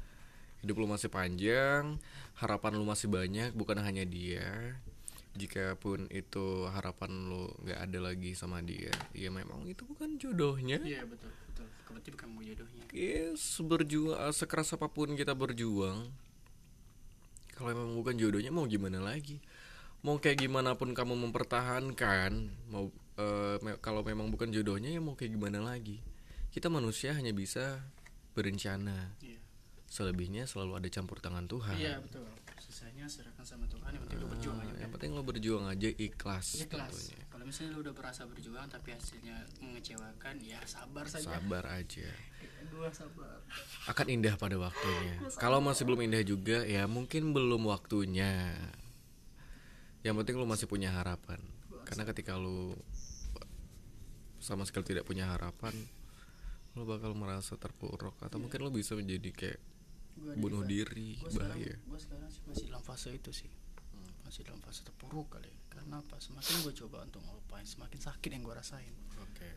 [0.64, 1.98] Hidup lu masih panjang
[2.38, 4.78] harapan lu masih banyak bukan hanya dia.
[5.38, 10.78] Jika pun itu harapan lu nggak ada lagi sama dia ya memang itu bukan jodohnya.
[10.82, 16.08] Iya betul betul bukan mau jodohnya yes berjuang eh, sekeras apa pun kita berjuang
[17.58, 19.42] kalau memang bukan jodohnya mau gimana lagi
[20.06, 22.32] mau kayak gimana pun kamu mempertahankan
[22.70, 22.88] mau
[23.18, 26.00] eh, me- kalau memang bukan jodohnya ya mau kayak gimana lagi
[26.54, 27.82] kita manusia hanya bisa
[28.38, 29.42] berencana iya
[29.88, 32.28] selebihnya selalu ada campur tangan Tuhan Iya betul.
[32.60, 34.76] Sisanya serahkan sama Tuhan yang penting lu berjuang aja.
[34.84, 36.92] yang penting lo berjuang aja ikhlas, Ikhlas.
[36.92, 37.24] tentunya.
[37.48, 41.40] Misalnya lu udah berasa berjuang tapi hasilnya mengecewakan ya sabar saja.
[41.40, 42.12] Sabar aja.
[42.68, 43.40] Gua sabar.
[43.88, 45.16] Akan indah pada waktunya.
[45.40, 48.52] Kalau masih belum indah juga ya mungkin belum waktunya.
[50.04, 51.40] Yang penting lu masih punya harapan.
[51.88, 52.76] Karena ketika lu
[54.38, 55.72] sama sekali tidak punya harapan
[56.76, 58.20] lu bakal merasa terpuruk.
[58.20, 59.60] Atau mungkin lu bisa menjadi kayak
[60.20, 61.76] Gua bunuh di- diri gua sekarang, bahaya.
[61.88, 63.50] gua sekarang sih masih dalam fase itu sih.
[64.28, 68.42] Masih dalam fase terpuruk kali karena apa semakin gue coba untuk ngelupain semakin sakit yang
[68.42, 68.94] gue rasain.
[69.22, 69.50] Oke.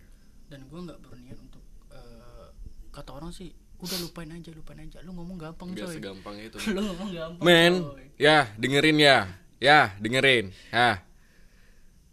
[0.52, 1.64] Dan gue nggak berniat untuk
[1.96, 2.48] eh,
[2.92, 3.48] kata orang sih
[3.80, 5.00] udah lupain aja lupain aja.
[5.00, 5.96] Lu ngomong gampang nggak coy.
[5.96, 6.56] segampang itu.
[6.76, 8.04] Lu ngomong gampang men coy.
[8.20, 9.18] ya dengerin ya.
[9.56, 10.52] Ya dengerin.
[10.68, 11.08] Ya.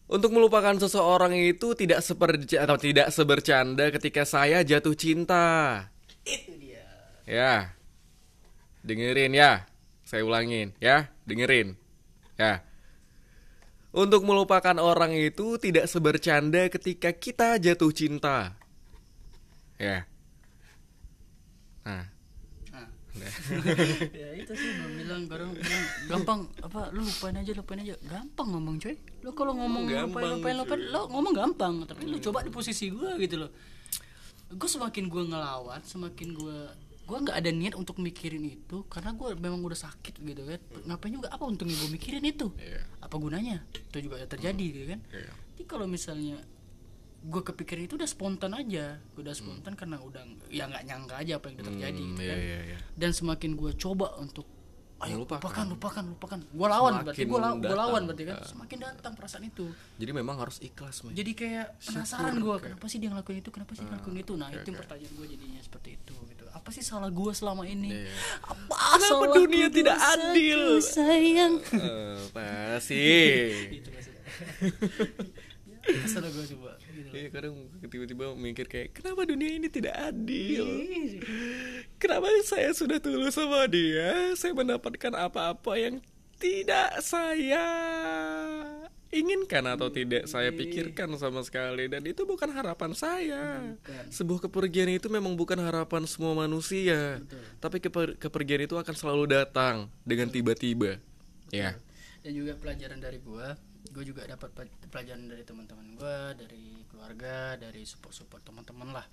[0.08, 5.84] Untuk melupakan seseorang itu tidak seperti atau tidak sebercanda ketika saya jatuh cinta.
[6.24, 6.88] Itu dia.
[7.28, 7.76] Ya.
[8.88, 9.68] Dengerin ya.
[10.08, 10.72] Saya ulangin.
[10.80, 11.76] Ya, dengerin.
[12.40, 12.64] Ya.
[13.98, 18.54] Untuk melupakan orang itu tidak sebercanda ketika kita jatuh cinta.
[19.82, 20.06] Ya.
[21.82, 22.06] Nah,
[23.18, 23.32] nah
[24.14, 25.50] ya itu sih gue bilang bilang,
[26.06, 30.34] gampang apa lu lupain aja lupain aja gampang ngomong coy lu kalau ngomong lupain Gampang,
[30.38, 30.62] lupain cuy.
[30.62, 33.52] lupain lo ngomong gampang tapi lu coba di posisi gue gitu loh
[34.52, 36.60] gue semakin gue ngelawan semakin gue
[37.08, 40.60] gue nggak ada niat untuk mikirin itu karena gue memang udah sakit gitu kan.
[40.86, 42.52] Ngapain juga apa untungnya gue mikirin itu?
[42.54, 42.84] Iya.
[43.00, 43.64] apa gunanya?
[43.72, 45.00] Itu juga terjadi gitu kan.
[45.10, 45.32] Iya.
[45.54, 46.38] jadi kalau misalnya
[47.20, 49.00] gue kepikiran itu udah spontan aja.
[49.14, 52.30] Udah spontan karena udah ya nggak nyangka aja apa yang udah terjadi Hmm, gitu iya,
[52.30, 52.40] kan.
[52.40, 52.78] iya, iya.
[52.94, 54.46] dan semakin gue coba untuk
[54.98, 55.38] ayo Melupakan.
[55.40, 56.40] lupakan lupakan lupakan.
[56.50, 57.78] Gue lawan berarti gue lawan datang.
[57.78, 58.38] lawan berarti kan.
[58.44, 59.66] Semakin datang perasaan itu.
[59.96, 61.14] Jadi memang harus ikhlas, men.
[61.14, 63.50] jadi kayak penasaran gue kenapa sih dia ngelakuin itu?
[63.50, 64.34] Kenapa sih dia ngelakuin itu?
[64.34, 64.82] Nah oke, itu yang oke.
[64.84, 68.12] pertanyaan gue jadinya seperti itu gitu apa sih salah gue selama ini Iya.
[68.44, 70.62] apa Kenapa dunia tidak adil?
[70.80, 73.06] sayang Eh, pasti.
[73.74, 74.02] itu ya,
[75.98, 80.68] ke sana gue coba gitu Iya kadang tiba-tiba mikir kayak kenapa dunia ini tidak adil?
[81.96, 85.96] Kenapa saya sudah tulus sama dia, saya mendapatkan apa-apa yang
[86.38, 87.66] tidak saya
[89.08, 91.88] inginkan atau tidak saya pikirkan sama sekali.
[91.88, 93.74] Dan itu bukan harapan saya.
[94.10, 97.24] Sebuah kepergian itu memang bukan harapan semua manusia,
[97.58, 101.00] tapi keper- kepergian itu akan selalu datang dengan tiba-tiba.
[101.48, 101.80] Ya.
[102.20, 103.56] dan juga pelajaran dari gua
[103.88, 109.08] gue juga dapat pe- pelajaran dari teman-teman gua dari keluarga dari support support teman-teman lah.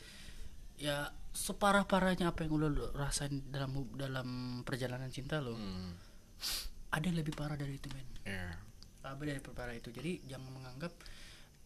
[0.74, 4.28] Ya separah parahnya apa yang lu rasain dalam dalam
[4.66, 5.94] perjalanan cinta lo Hmm.
[6.94, 8.54] Ada yang lebih parah dari itu men Ya.
[9.04, 9.90] apa dari parah itu?
[9.90, 10.94] Jadi jangan menganggap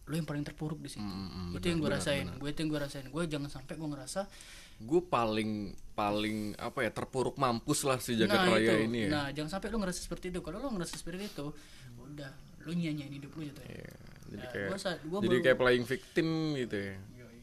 [0.02, 1.00] lo yang paling terpuruk di situ.
[1.00, 2.26] Hmm, hmm, itu yang gue rasain.
[2.32, 3.06] gue itu yang gue rasain.
[3.06, 4.24] Gue jangan sampai gue ngerasa
[4.78, 5.50] Gue paling
[5.92, 8.86] paling apa ya terpuruk mampus lah si jagat nah raya itu.
[8.86, 9.10] ini ya.
[9.10, 10.40] nah jangan sampai lo ngerasa seperti itu.
[10.40, 11.46] Kalau lo ngerasa seperti itu
[12.00, 13.70] udah lo nyanyiin hidup lo gitu ya.
[13.76, 13.94] Iya,
[14.28, 16.94] jadi Nah, kayak gua gua jadi baru- kayak playing victim gitu ya.
[17.16, 17.40] Yoi.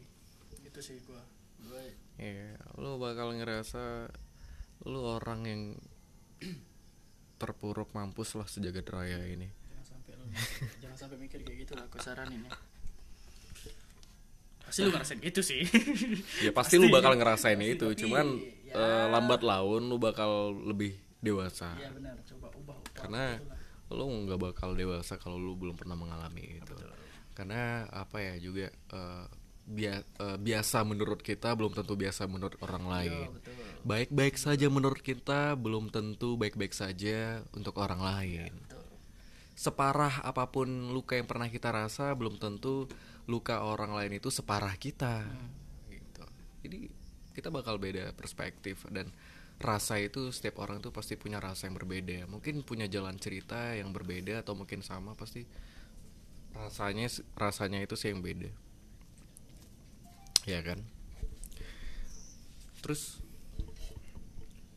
[0.64, 1.22] itu sih gue
[1.62, 1.84] gue
[2.18, 4.08] Iya, lu bakal ngerasa
[4.84, 5.62] lu orang yang
[7.36, 9.48] terpuruk mampus lah sejagat raya ini.
[9.48, 10.24] jangan sampai lo
[10.80, 12.54] jangan sampai mikir kayak gitu lah aku saranin ya
[14.66, 15.62] pasti lu ngerasain gitu sih
[16.42, 18.26] Ya pasti, lu bakal ngerasain Pasti, itu, tapi cuman
[18.66, 18.74] ya.
[18.76, 21.70] eh, lambat laun lu bakal lebih dewasa.
[21.78, 23.24] iya benar coba ubah ubah Karena
[23.94, 26.74] lu nggak bakal dewasa kalau lu belum pernah mengalami itu.
[27.38, 29.26] Karena apa ya juga eh,
[29.66, 33.28] bia- eh, biasa menurut kita belum tentu biasa menurut orang lain.
[33.34, 33.54] betul
[33.86, 38.54] Baik-baik saja menurut kita belum tentu baik-baik saja untuk orang lain.
[38.54, 38.86] betul
[39.56, 42.86] Separah apa pun luka yang pernah kita rasa belum tentu
[43.26, 45.26] luka orang lain itu separah kita.
[45.90, 46.24] Gitu.
[46.66, 46.80] Jadi
[47.34, 49.10] kita bakal beda perspektif dan
[49.56, 52.28] rasa itu setiap orang tuh pasti punya rasa yang berbeda.
[52.28, 55.48] Mungkin punya jalan cerita yang berbeda atau mungkin sama pasti
[56.56, 58.65] rasanya rasanya itu sih yang beda.
[60.46, 60.78] Ya kan?
[62.86, 63.18] Terus?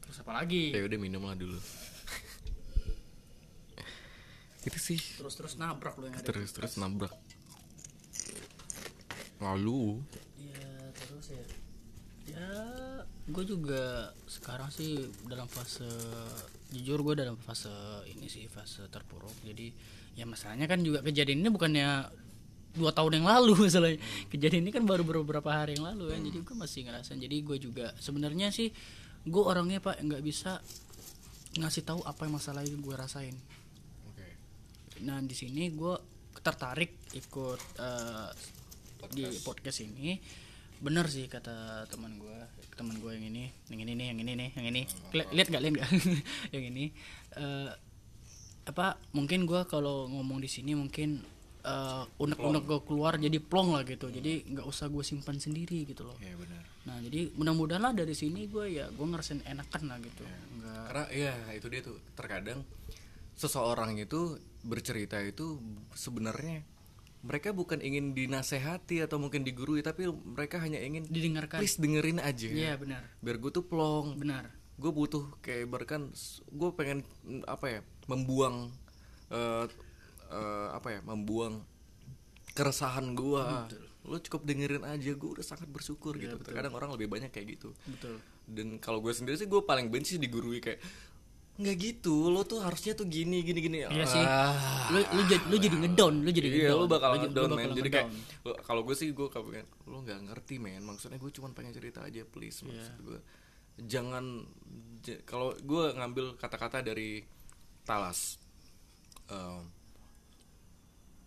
[0.01, 0.73] Terus apa lagi?
[0.73, 1.61] Ya udah minum lah dulu.
[4.69, 5.01] itu sih.
[5.21, 7.13] Terus terus nabrak lo yang ada terus terus nabrak.
[9.45, 10.01] Lalu?
[10.41, 11.45] Ya terus ya.
[12.29, 12.49] Ya
[13.29, 15.89] gue juga sekarang sih dalam fase
[16.73, 17.69] jujur gue dalam fase
[18.09, 19.37] ini sih fase terpuruk.
[19.45, 19.69] Jadi
[20.17, 22.09] ya masalahnya kan juga kejadian ini bukannya
[22.79, 23.99] dua tahun yang lalu masalahnya.
[24.31, 27.57] Kejadian ini kan baru beberapa hari yang lalu kan jadi gue masih ngerasain jadi gue
[27.59, 28.71] juga sebenarnya sih
[29.27, 30.63] gue orangnya pak nggak bisa
[31.59, 33.35] ngasih tahu apa yang masalah yang gue rasain.
[35.03, 35.95] Nah di sini gue
[36.43, 38.31] tertarik ikut eh,
[39.15, 39.83] di podcast.
[39.83, 40.19] ini.
[40.79, 42.39] Bener sih kata teman gue
[42.79, 44.83] teman gue yang ini yang ini nih yang ini nih yang ini.
[45.15, 45.91] Li- lihat gak lihat gak
[46.55, 46.85] yang ini.
[47.35, 47.71] Eh,
[48.69, 51.25] apa mungkin gue kalau ngomong di sini mungkin
[51.69, 54.09] eh, unek-unek gue keluar jadi plong lah gitu.
[54.09, 56.17] Jadi nggak usah gue simpan sendiri gitu loh.
[56.19, 56.65] Ya benar.
[56.89, 60.25] Nah jadi mudah-mudahan lah dari sini gue ya gue ngerasain enakan lah gitu.
[60.59, 61.99] Nggak karena ya itu dia tuh.
[62.17, 62.65] Terkadang
[63.39, 65.63] seseorang itu bercerita itu
[65.95, 66.67] sebenarnya
[67.23, 71.59] mereka bukan ingin dinasehati atau mungkin digurui tapi mereka hanya ingin didengarkan.
[71.59, 72.47] please dengerin aja.
[72.47, 73.03] Iya benar.
[73.19, 74.19] Biar gue tuh plong.
[74.19, 74.55] Benar.
[74.79, 76.15] Gue butuh kayak ibaratkan
[76.55, 77.03] gue pengen
[77.51, 78.71] apa ya membuang
[79.35, 79.67] eh,
[80.29, 81.65] eh, apa ya membuang
[82.53, 83.45] keresahan gue
[84.09, 86.41] lo cukup dengerin aja gue udah sangat bersyukur gitu.
[86.41, 87.77] terkadang orang lebih banyak kayak gitu.
[87.85, 88.17] Betul.
[88.49, 90.81] Dan kalau gue sendiri sih gue paling benci digurui kayak
[91.59, 93.79] nggak gitu lo tuh harusnya tuh gini gini gini.
[93.85, 94.23] Iya sih.
[94.23, 94.89] Ah.
[94.89, 96.79] lu lu jadi lu jadi ngedown lu jadi Iya ngedown.
[96.79, 97.77] lu bakal Lu- lu down bakal men.
[97.77, 98.57] Jadi kayak ngedown.
[98.65, 100.83] Kalau gue sih gue kalau pengen Lu gak ngerti men.
[100.87, 102.63] Maksudnya gue cuma pengen cerita aja please.
[102.63, 102.71] Iya.
[102.71, 103.19] Maksud gue
[103.79, 104.25] Jangan
[105.27, 107.23] Kalau gue ngambil kata-kata dari
[107.85, 108.39] Talas
[109.29, 109.61] Eh,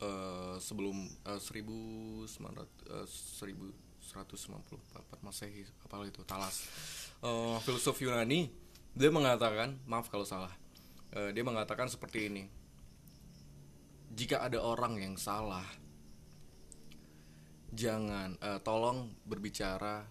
[0.02, 0.98] eh, Sebelum
[1.30, 2.26] eh, 1900
[2.90, 6.66] eh, 1194 Masehi Apa itu Talas.
[7.22, 8.50] Eh, Filsuf Yunani
[8.98, 10.52] Dia mengatakan Maaf kalau salah
[11.12, 12.44] Eh, Dia mengatakan seperti ini
[14.12, 15.64] jika ada orang yang salah
[17.72, 20.04] jangan eh, tolong berbicara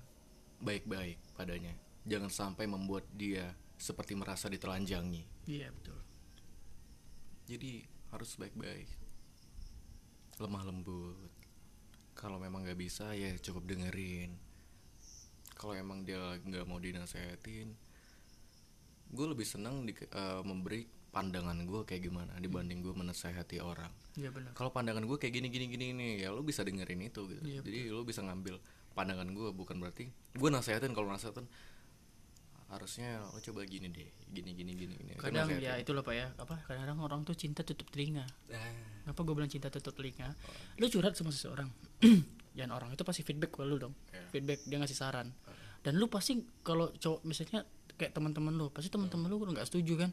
[0.61, 1.77] baik-baik padanya.
[2.09, 5.49] Jangan sampai membuat dia seperti merasa ditelanjangi.
[5.49, 6.01] Iya betul.
[7.49, 8.89] Jadi harus baik-baik
[10.41, 11.31] lemah lembut.
[12.17, 14.35] Kalau memang nggak bisa ya cukup dengerin.
[15.55, 17.91] Kalau emang dia nggak mau dinasehatin
[19.11, 23.91] gue lebih senang di, eh, memberi pandangan gue kayak gimana dibanding gue menasehati orang.
[24.15, 24.55] Iya benar.
[24.55, 27.43] Kalau pandangan gue kayak gini gini gini nih ya lo bisa dengerin itu gitu.
[27.43, 28.63] Iya, jadi lo bisa ngambil
[28.95, 31.47] pandangan gue bukan berarti gue nasehatin kalau nasehatin
[32.71, 36.31] harusnya lo coba gini deh gini gini gini gini kadang ya itu loh pak ya
[36.39, 38.71] apa kadang orang tuh cinta tutup telinga Ah,
[39.03, 40.31] Kenapa gue bilang cinta tutup telinga?
[40.79, 41.67] Lu curhat sama seseorang,
[42.59, 43.91] dan orang itu pasti feedback ke lu dong.
[44.15, 44.23] Iya.
[44.31, 45.35] Feedback dia ngasih saran.
[45.83, 47.67] Dan lu pasti kalau cowok misalnya
[47.99, 50.11] kayak teman-teman lu, pasti teman-teman lu nggak setuju kan?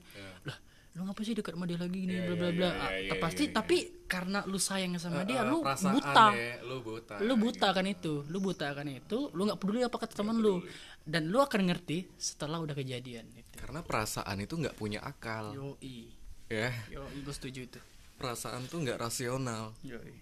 [0.49, 0.57] Lah,
[0.97, 2.69] lu ngapa sih dekat sama dia lagi gini bla bla bla.
[2.73, 6.25] Ah, iya, iya, pasti iya, tapi karena lu sayang sama dia, Eh, lu buta.
[6.33, 9.93] ya, lo buta Lu buta kan itu, lu buta kan itu, lu nggak peduli apa
[9.95, 10.65] kata teman lu.
[11.05, 13.53] Dan lu akan ngerti setelah udah kejadian itu.
[13.55, 16.09] karena perasaan itu nggak punya akal Yoi.
[16.47, 17.79] ya Yoi, gue setuju itu.
[18.15, 20.13] perasaan tuh nggak rasional Yoi.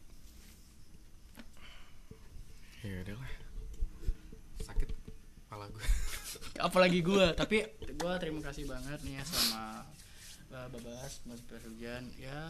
[2.81, 3.31] ya udah lah
[4.61, 4.87] sakit
[5.41, 5.85] kepala gue
[6.59, 9.81] apalagi gue tapi gue terima kasih banget nih ya sama
[10.51, 12.41] uh, Babas Mas Perhujan ya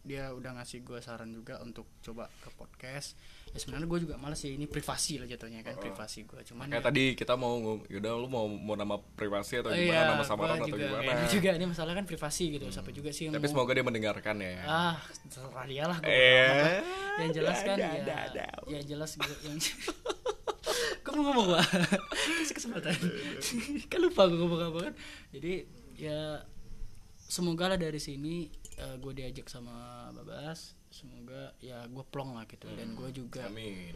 [0.00, 3.20] dia udah ngasih gue saran juga untuk coba ke podcast.
[3.52, 6.80] Ya sebenarnya gue juga males sih ini privasi lah jatuhnya kan privasi gue cuman kayak
[6.80, 10.22] ya, tadi kita mau yaudah lu mau mau nama privasi atau oh gimana iya, nama
[10.22, 11.12] samaran atau juga, gimana?
[11.18, 13.84] ini juga ini masalah kan privasi gitu siapa juga sih yang tapi mau semoga dia
[13.84, 14.54] mendengarkan ya.
[14.70, 14.96] Ah
[15.26, 16.78] terserah dia lah gua Eh,
[17.26, 17.90] yang jelas kan ya
[18.70, 19.58] ya jelas gue yang
[21.04, 21.62] kok mau ngomong gua
[22.38, 22.94] kasih kesempatan.
[23.90, 24.94] Kan lupa gue ngomong apa kan?
[25.34, 25.66] Jadi
[25.98, 26.46] ya
[27.30, 28.50] semoga lah dari sini
[28.98, 32.66] gue diajak sama Babas semoga ya gue plong lah gitu.
[32.66, 33.94] Dan gue juga amin.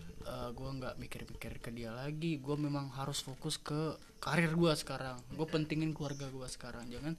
[0.54, 2.38] gue nggak mikir-mikir ke dia lagi.
[2.38, 5.18] Gue memang harus fokus ke karir gue sekarang.
[5.34, 6.86] Gue pentingin keluarga gue sekarang.
[6.86, 7.18] Jangan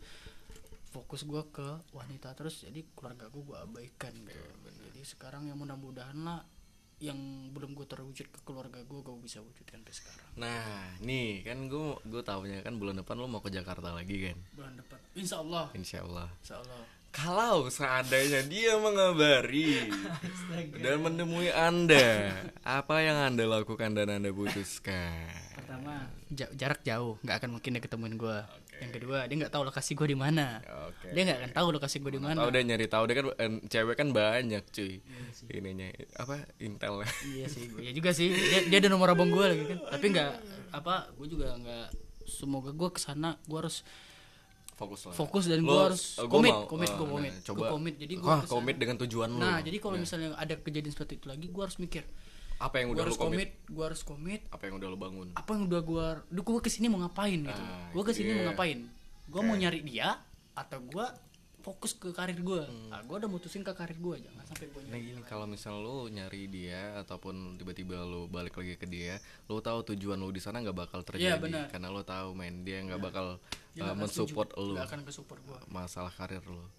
[0.96, 4.48] fokus gue ke wanita terus jadi keluarga gue gue abaikan gitu.
[4.88, 6.40] Jadi sekarang yang mudah-mudahan lah
[6.98, 7.18] yang
[7.52, 10.28] belum gue terwujud ke keluarga gue gue bisa wujudkan sampai sekarang.
[10.36, 14.38] Nah nih kan gue gue tahunya kan bulan depan lu mau ke Jakarta lagi kan?
[14.56, 15.00] Bulan depan.
[15.14, 16.82] Insya Allah insya Allah insya Allah
[17.12, 19.88] kalau seandainya dia mengabari
[20.84, 25.32] dan menemui anda apa yang anda lakukan dan anda putuskan?
[25.56, 27.16] Pertama ja- jarak jauh.
[27.24, 28.38] Nggak akan mungkin dia ketemuin gue
[28.82, 30.60] yang kedua dia nggak tahu lokasi gue di mana.
[30.92, 31.16] Oke.
[31.16, 32.40] Dia nggak akan tahu lokasi gue di mana.
[32.44, 33.04] tahu deh nyari tahu.
[33.08, 35.00] Deh kan eh, cewek kan banyak cuy.
[35.52, 35.88] Ininya
[36.20, 38.32] apa intel iya sih iya juga sih.
[38.32, 39.80] Dia, dia ada nomor abang gue lagi kan.
[39.96, 40.32] Tapi nggak
[40.76, 41.88] apa gue juga nggak
[42.26, 43.86] semoga gue ke sana gue harus
[44.76, 45.16] fokus lah.
[45.16, 47.34] fokus dan gue harus eh, gua komit mau, komit eh, gue nah, komit.
[47.48, 47.56] coba.
[47.56, 47.96] Gue komit.
[47.96, 51.48] Jadi gue komit dengan tujuan lo nah jadi kalau misalnya ada kejadian seperti itu lagi
[51.48, 52.04] gue harus mikir
[52.56, 53.36] apa yang gue udah harus komit?
[53.36, 54.42] komit gue harus komit.
[54.52, 55.28] Apa yang udah lo bangun?
[55.36, 57.64] Apa yang udah gue gue ke sini mau ngapain gitu.
[57.64, 58.36] Ah, gue ke sini iya.
[58.40, 58.80] mau ngapain?
[59.28, 60.20] Gue mau nyari dia
[60.56, 61.06] atau gue
[61.66, 62.62] fokus ke karir gue
[62.94, 64.94] nah, gue udah mutusin ke karir gue jangan sampai gue Hmm.
[64.94, 69.18] Nah gini kalau misal lo nyari dia ataupun tiba-tiba lo balik lagi ke dia,
[69.50, 71.34] lo tahu tujuan lo di sana nggak bakal terjadi.
[71.34, 71.66] Iya, benar.
[71.74, 73.42] karena lo tahu main dia nggak bakal
[73.74, 75.42] dia uh, mensupport lo akan ke support
[75.74, 76.70] masalah karir lo.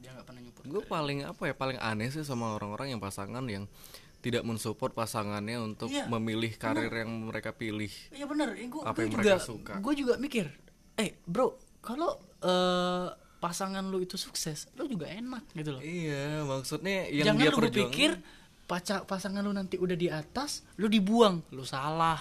[0.00, 3.44] dia nggak pernah nyupport Gue paling apa ya paling aneh sih sama orang-orang yang pasangan
[3.44, 3.68] yang
[4.20, 6.04] tidak mensupport pasangannya untuk Iya.
[6.06, 7.88] memilih karir yang mereka pilih.
[8.10, 9.72] Iya benar, eh, gua, Apa gua yang juga, mereka suka.
[9.78, 10.46] Gue juga mikir,
[10.94, 17.08] eh bro, kalau eh pasangan lu itu sukses lu juga enak gitu loh iya maksudnya
[17.08, 18.10] yang jangan dia lu perjuangin- berpikir
[18.62, 22.20] pacar pasangan lu nanti udah di atas lu dibuang lu salah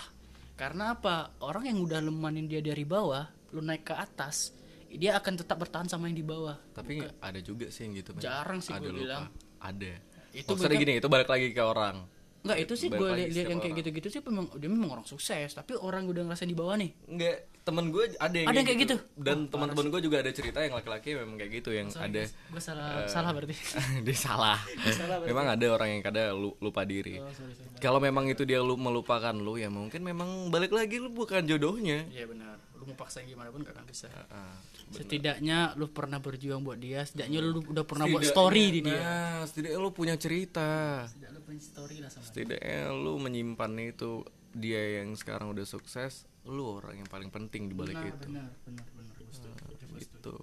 [0.56, 4.56] karena apa orang yang udah lemanin dia dari bawah lu naik ke atas
[4.88, 8.16] dia akan tetap bertahan sama yang di bawah tapi ada juga sih yang gitu.
[8.16, 8.96] Jarang sih ada lupa.
[8.96, 9.24] bilang.
[9.60, 9.92] ada
[10.32, 12.06] Itu maksudnya gini itu balik lagi ke orang
[12.40, 15.76] Enggak itu sih gue lihat yang kayak gitu-gitu sih memang dia memang orang sukses tapi
[15.76, 17.36] orang udah ngerasain di bawah nih Enggak,
[17.68, 18.96] temen gue ada yang Ada yang kayak gitu?
[19.20, 23.04] Dan teman-teman gue juga ada cerita yang laki-laki memang kayak gitu yang ada gue salah
[23.12, 23.56] salah berarti
[24.08, 24.56] dia salah.
[25.30, 27.20] memang ada orang yang kadang lu- lupa diri.
[27.20, 27.76] Oh, sorry, sorry.
[27.84, 32.08] Kalau memang itu dia lu melupakan lu ya mungkin memang balik lagi lu bukan jodohnya.
[32.08, 34.58] Iya benar lu mau paksain gimana pun gak akan bisa Ah,
[34.90, 38.98] setidaknya lu pernah berjuang buat dia setidaknya lu udah pernah buat setidaknya- story di dia
[39.00, 40.70] Nah, setidaknya lu punya cerita.
[41.06, 42.28] setidaknya lu punya story lah sama dia.
[42.28, 44.12] Setidaknya lu menyimpan itu
[44.52, 48.26] dia yang sekarang udah sukses, lu orang yang paling penting di balik benar itu.
[48.26, 50.10] benar benar benar gua setuju.
[50.10, 50.36] gitu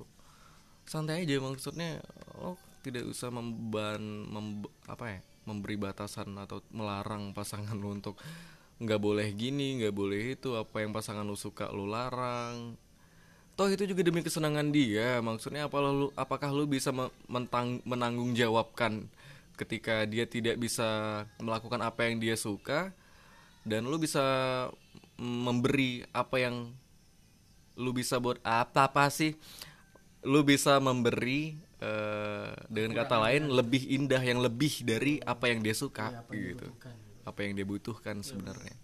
[0.84, 1.98] santai aja maksudnya
[2.36, 8.14] lo tidak usah memban mem- apa ya memberi batasan atau melarang pasangan lo untuk
[8.76, 12.76] nggak boleh gini nggak boleh itu apa yang pasangan lo suka lo larang.
[13.56, 18.36] Toh itu juga demi kesenangan dia maksudnya apa lu apakah lu bisa me- mentang, menanggung
[18.36, 19.08] jawabkan
[19.56, 22.92] ketika dia tidak bisa melakukan apa yang dia suka
[23.64, 24.20] dan lu bisa
[25.16, 26.68] memberi apa yang
[27.80, 29.40] lu bisa buat apa apa sih?
[30.20, 35.72] Lu bisa memberi eh, dengan kata lain lebih indah yang lebih dari apa yang dia
[35.72, 36.12] suka
[36.52, 36.68] gitu
[37.26, 38.78] apa yang dia butuhkan sebenarnya.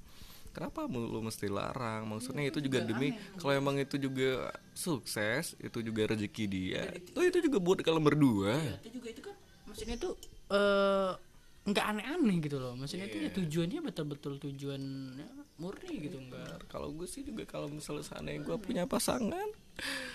[0.53, 2.05] Kenapa lu mesti larang?
[2.05, 7.38] Maksudnya itu juga demi kalau emang itu juga sukses itu juga rezeki dia tuh itu
[7.40, 8.61] juga buat kalian berdua.
[8.84, 9.34] Itu juga itu kan
[9.64, 10.11] maksudnya itu
[10.53, 11.12] eh
[11.62, 12.76] nggak aneh-aneh gitu loh.
[12.76, 14.82] Maksudnya itu ya tujuannya betul-betul tujuan
[15.16, 15.28] ya,
[15.62, 19.47] murni gitu enggak kalau gue sih juga kalau misalnya seandainya gue punya pasangan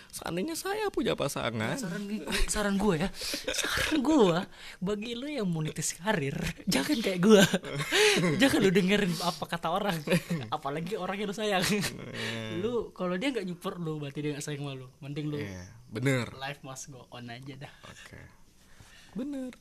[0.08, 1.78] seandainya saya punya pasangan.
[1.78, 2.04] Saran
[2.50, 3.10] saran gue ya.
[3.54, 4.38] Saran gue
[4.82, 6.34] bagi lo yang mau nitis karir
[6.66, 7.44] jangan kayak gue
[8.42, 9.98] jangan lu dengerin apa kata orang.
[10.50, 11.64] Apalagi orang yang lu sayang.
[12.64, 14.88] Lu kalau dia nggak nyupport lu berarti dia nggak sayang sama lu.
[15.04, 16.26] Mending lu Iya, bener.
[16.42, 17.74] life must go on aja dah.
[17.86, 18.20] Oke.
[19.14, 19.54] Bener.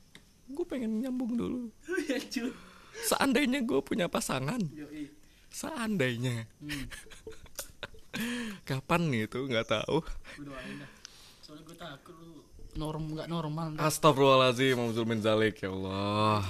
[0.47, 1.63] Gue pengen nyambung dulu.
[2.97, 4.57] Ya seandainya gue punya pasangan.
[4.73, 5.13] Yoi.
[5.53, 6.49] seandainya.
[6.65, 6.89] Hmm.
[8.69, 9.47] Kapan gitu?
[9.47, 10.03] Nggak tahu.
[11.43, 12.43] Soalnya gue takut lu
[12.77, 15.65] norm nggak normal Astagfirullahaladzim Mauzul min zalik.
[15.65, 16.45] Ya Allah.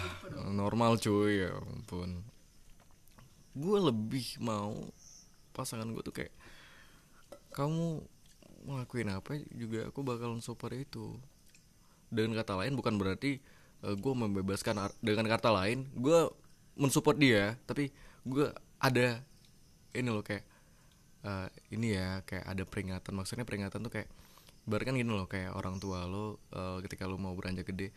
[0.50, 2.24] Normal cuy ya ampun.
[3.56, 4.76] Gue lebih mau
[5.56, 6.34] Pasangan gue tuh kayak
[7.56, 8.04] Kamu
[8.68, 11.16] ngelakuin apa juga aku bakalan support itu.
[12.12, 13.40] Dengan kata lain bukan berarti
[13.80, 16.28] Gue membebaskan Dengan kata lain Gue
[16.76, 17.88] mensupport dia Tapi
[18.28, 19.24] gue ada
[19.96, 20.55] Ini loh kayak
[21.26, 23.12] eh, Ini ya kayak ada peringatan.
[23.12, 24.08] Maksudnya peringatan tuh kayak
[24.66, 27.94] Ibarat kan gini loh kayak orang tua lo eh, ketika lo mau beranjak gede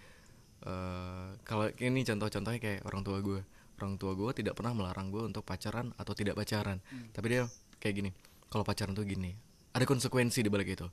[0.59, 3.41] eh kalau ini contoh-contohnya kayak orang tua gue.
[3.79, 6.83] Orang tua gue tidak pernah melarang gue untuk pacaran atau tidak pacaran.
[7.15, 7.47] Tapi dia
[7.79, 8.09] kayak gini
[8.51, 9.31] kalau pacaran tuh gini
[9.73, 10.87] ada konsekuensi di balik itu.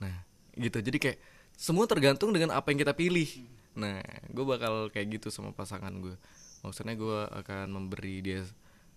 [0.00, 0.14] Nah
[0.56, 0.78] gitu.
[0.78, 1.18] Jadi kayak
[1.58, 3.28] semua tergantung dengan apa yang kita pilih.
[3.76, 4.00] Nah
[4.30, 6.16] gue bakal kayak gitu sama pasangan gue.
[6.64, 8.40] Maksudnya gue akan memberi dia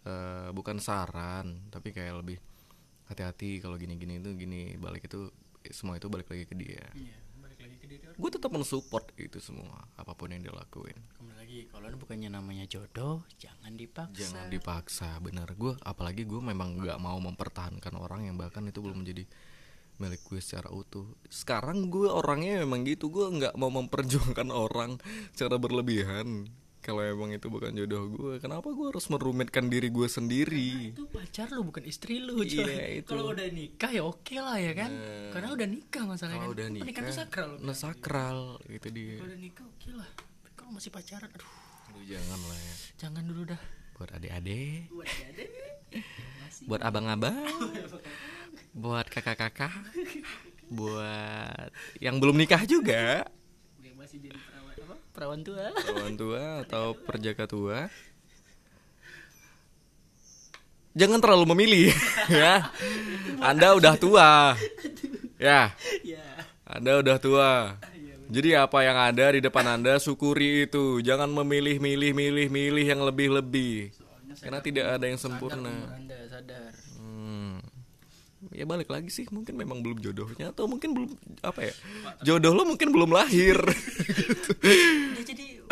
[0.07, 2.37] eh, bukan saran tapi kayak lebih
[3.07, 5.31] hati-hati kalau gini-gini itu gini balik itu
[5.71, 6.87] semua itu balik lagi ke dia.
[6.95, 8.19] Iya balik lagi ke orang.
[8.19, 12.29] Gue tetap mensupport itu semua apa pun yang dia lakuin kembali lagi kalau ini bukannya
[12.31, 14.19] namanya jodoh jangan dipaksa.
[14.19, 19.03] Jangan dipaksa benar gue apalagi gue memang nggak mau mempertahankan orang yang bahkan itu belum
[19.05, 19.27] menjadi
[20.01, 21.05] milik gue secara utuh.
[21.29, 24.97] Sekarang gue orangnya memang gitu gue nggak mau memperjuangkan orang
[25.37, 26.49] secara berlebihan
[26.83, 30.91] kalau emang itu bukan jodoh gue kenapa gue harus merumitkan diri gue sendiri?
[30.91, 32.59] Itu pacar lu bukan istri lu coy.
[32.59, 33.07] Iya, itu.
[33.07, 34.91] kalau udah nikah ya oke lah ya kan?
[35.31, 36.51] Karena udah nikah masalahnya kan.
[36.51, 37.59] udah Pernikahan nikah tuh sakral loh.
[37.63, 39.15] nah sakral gitu dia.
[39.15, 40.09] Kalau udah nikah oke lah.
[40.19, 41.51] Tapi kalau masih pacaran aduh.
[41.87, 42.75] Aduh, jangan lah ya.
[42.99, 43.61] Jangan dulu dah.
[43.95, 44.81] Buat adik-adik.
[46.67, 47.47] Buat abang-abang.
[48.75, 49.71] Buat kakak-kakak.
[50.67, 51.71] Buat
[52.03, 53.23] yang belum nikah juga
[55.13, 55.69] perawan tua.
[55.77, 57.87] Perawan tua atau perjaka tua?
[60.93, 61.89] Jangan terlalu memilih
[62.29, 62.69] ya.
[63.41, 64.57] Anda udah tua.
[65.37, 65.73] Ya.
[66.01, 66.25] Ya.
[66.65, 67.77] Anda udah tua.
[68.33, 71.01] Jadi apa yang ada di depan anda syukuri itu.
[71.05, 73.93] Jangan memilih milih milih milih yang lebih lebih
[74.43, 75.71] karena tidak ada yang sempurna.
[75.95, 76.71] anda sadar.
[76.73, 76.82] Hmm.
[78.53, 81.09] Ya balik lagi sih mungkin memang belum jodohnya atau mungkin belum
[81.41, 81.73] apa ya
[82.21, 83.57] jodoh lo mungkin belum lahir.
[85.13, 85.65] Udah jadi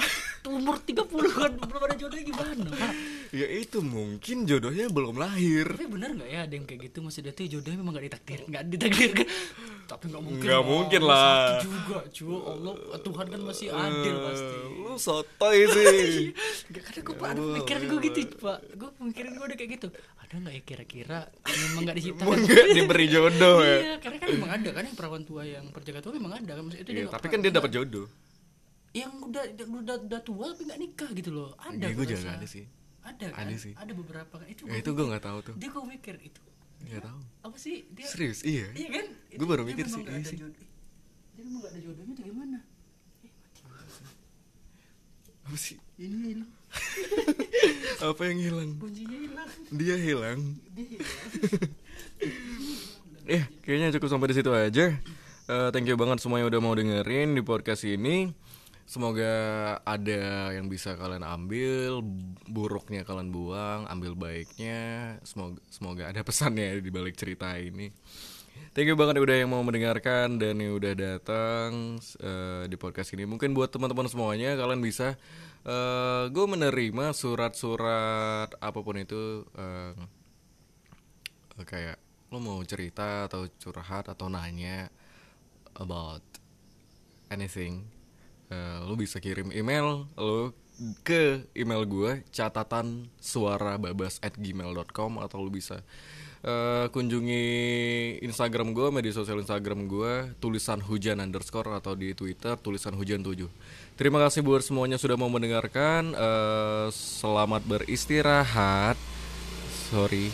[0.51, 2.91] umur 30 kan belum ada jodohnya gimana pak
[3.31, 5.71] ya itu mungkin jodohnya belum lahir.
[5.71, 6.97] Tapi benar nggak ya ada yang kayak gitu?
[6.99, 9.27] Masih ada tuh jodohnya memang nggak ditakdir nggak ditakdirkan.
[9.91, 11.59] Tapi nggak mungkin Nggak mungkin lah.
[11.63, 14.55] Juga cuy Allah Tuhan kan masih adil pasti.
[14.55, 16.31] Eh, Lu sotoy sih.
[16.75, 18.57] Gak karena gue ada pemikiran gue gitu pak.
[18.79, 19.87] Gue pemikiran gue udah kayak gitu.
[20.23, 22.35] Ada gak ya kira-kira Memang gak diciptakan?
[22.39, 23.77] Enggak diberi jodoh ya.
[23.79, 26.63] Iya karena kan memang ada kan Yang perawan tua yang perjaga tua memang ada kan.
[26.63, 28.07] Maksudnya itu dia Iya, nggak tapi kan dia dapat jodoh.
[28.91, 31.49] Yang udah, udah, udah tua tapi gak nikah gitu loh.
[31.59, 32.65] Ada Iya, gue nggak ada sih.
[33.01, 33.73] Ada kan Ada sih.
[33.73, 35.55] Ada beberapa kan Itu Ya itu gue nggak tahu tuh.
[35.57, 36.41] Dia gue mikir itu
[36.81, 37.19] Nggak tahu.
[37.41, 38.67] Apa sih dia Serius, iya.
[38.73, 40.37] Iya kan Gue baru mikir sih, iya sih.
[40.37, 40.65] jodoh.
[41.33, 42.57] Dia memang gak ada jodohnya tuh gimana
[45.41, 45.77] Apa sih?
[45.97, 46.51] Ini hilang
[48.09, 48.69] Apa yang hilang?
[48.77, 50.39] Kuncinya hilang Dia hilang.
[50.71, 51.09] Dia hilang
[53.29, 54.97] Eh, kayaknya cukup sampai di situ aja.
[55.47, 58.33] Eh, thank you banget semua yang udah mau dengerin di podcast ini.
[58.85, 59.33] Semoga
[59.87, 62.03] ada yang bisa kalian ambil,
[62.49, 65.17] buruknya kalian buang, ambil baiknya.
[65.23, 67.93] Semoga semoga ada pesannya di balik cerita ini.
[68.71, 73.23] Thank you banget udah yang mau mendengarkan dan yang udah datang eh, di podcast ini.
[73.27, 75.15] Mungkin buat teman-teman semuanya kalian bisa
[75.61, 79.45] eh gue menerima surat-surat apa pun itu
[81.61, 81.97] Eh, kayak
[82.31, 84.87] lo mau cerita atau curhat atau nanya
[85.75, 86.23] about
[87.27, 87.85] anything
[88.51, 90.51] eh, lo bisa kirim email lo
[91.05, 95.79] ke email gue catatan suara babas at gmail.com atau lo bisa
[96.43, 97.45] eh, kunjungi
[98.27, 103.47] Instagram gue media sosial Instagram gue tulisan hujan underscore atau di Twitter tulisan hujan 7
[103.95, 108.99] terima kasih buat semuanya sudah mau mendengarkan Eh, selamat beristirahat
[109.89, 110.27] sorry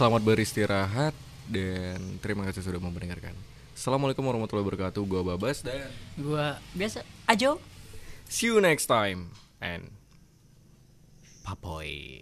[0.00, 1.12] Selamat beristirahat
[1.44, 3.36] dan terima kasih sudah mau mendengarkan.
[3.80, 5.00] Assalamualaikum warahmatullahi wabarakatuh.
[5.08, 7.56] Gua Babas dan Gua biasa Ajo
[8.28, 9.88] see you next time and
[11.40, 12.20] papoy.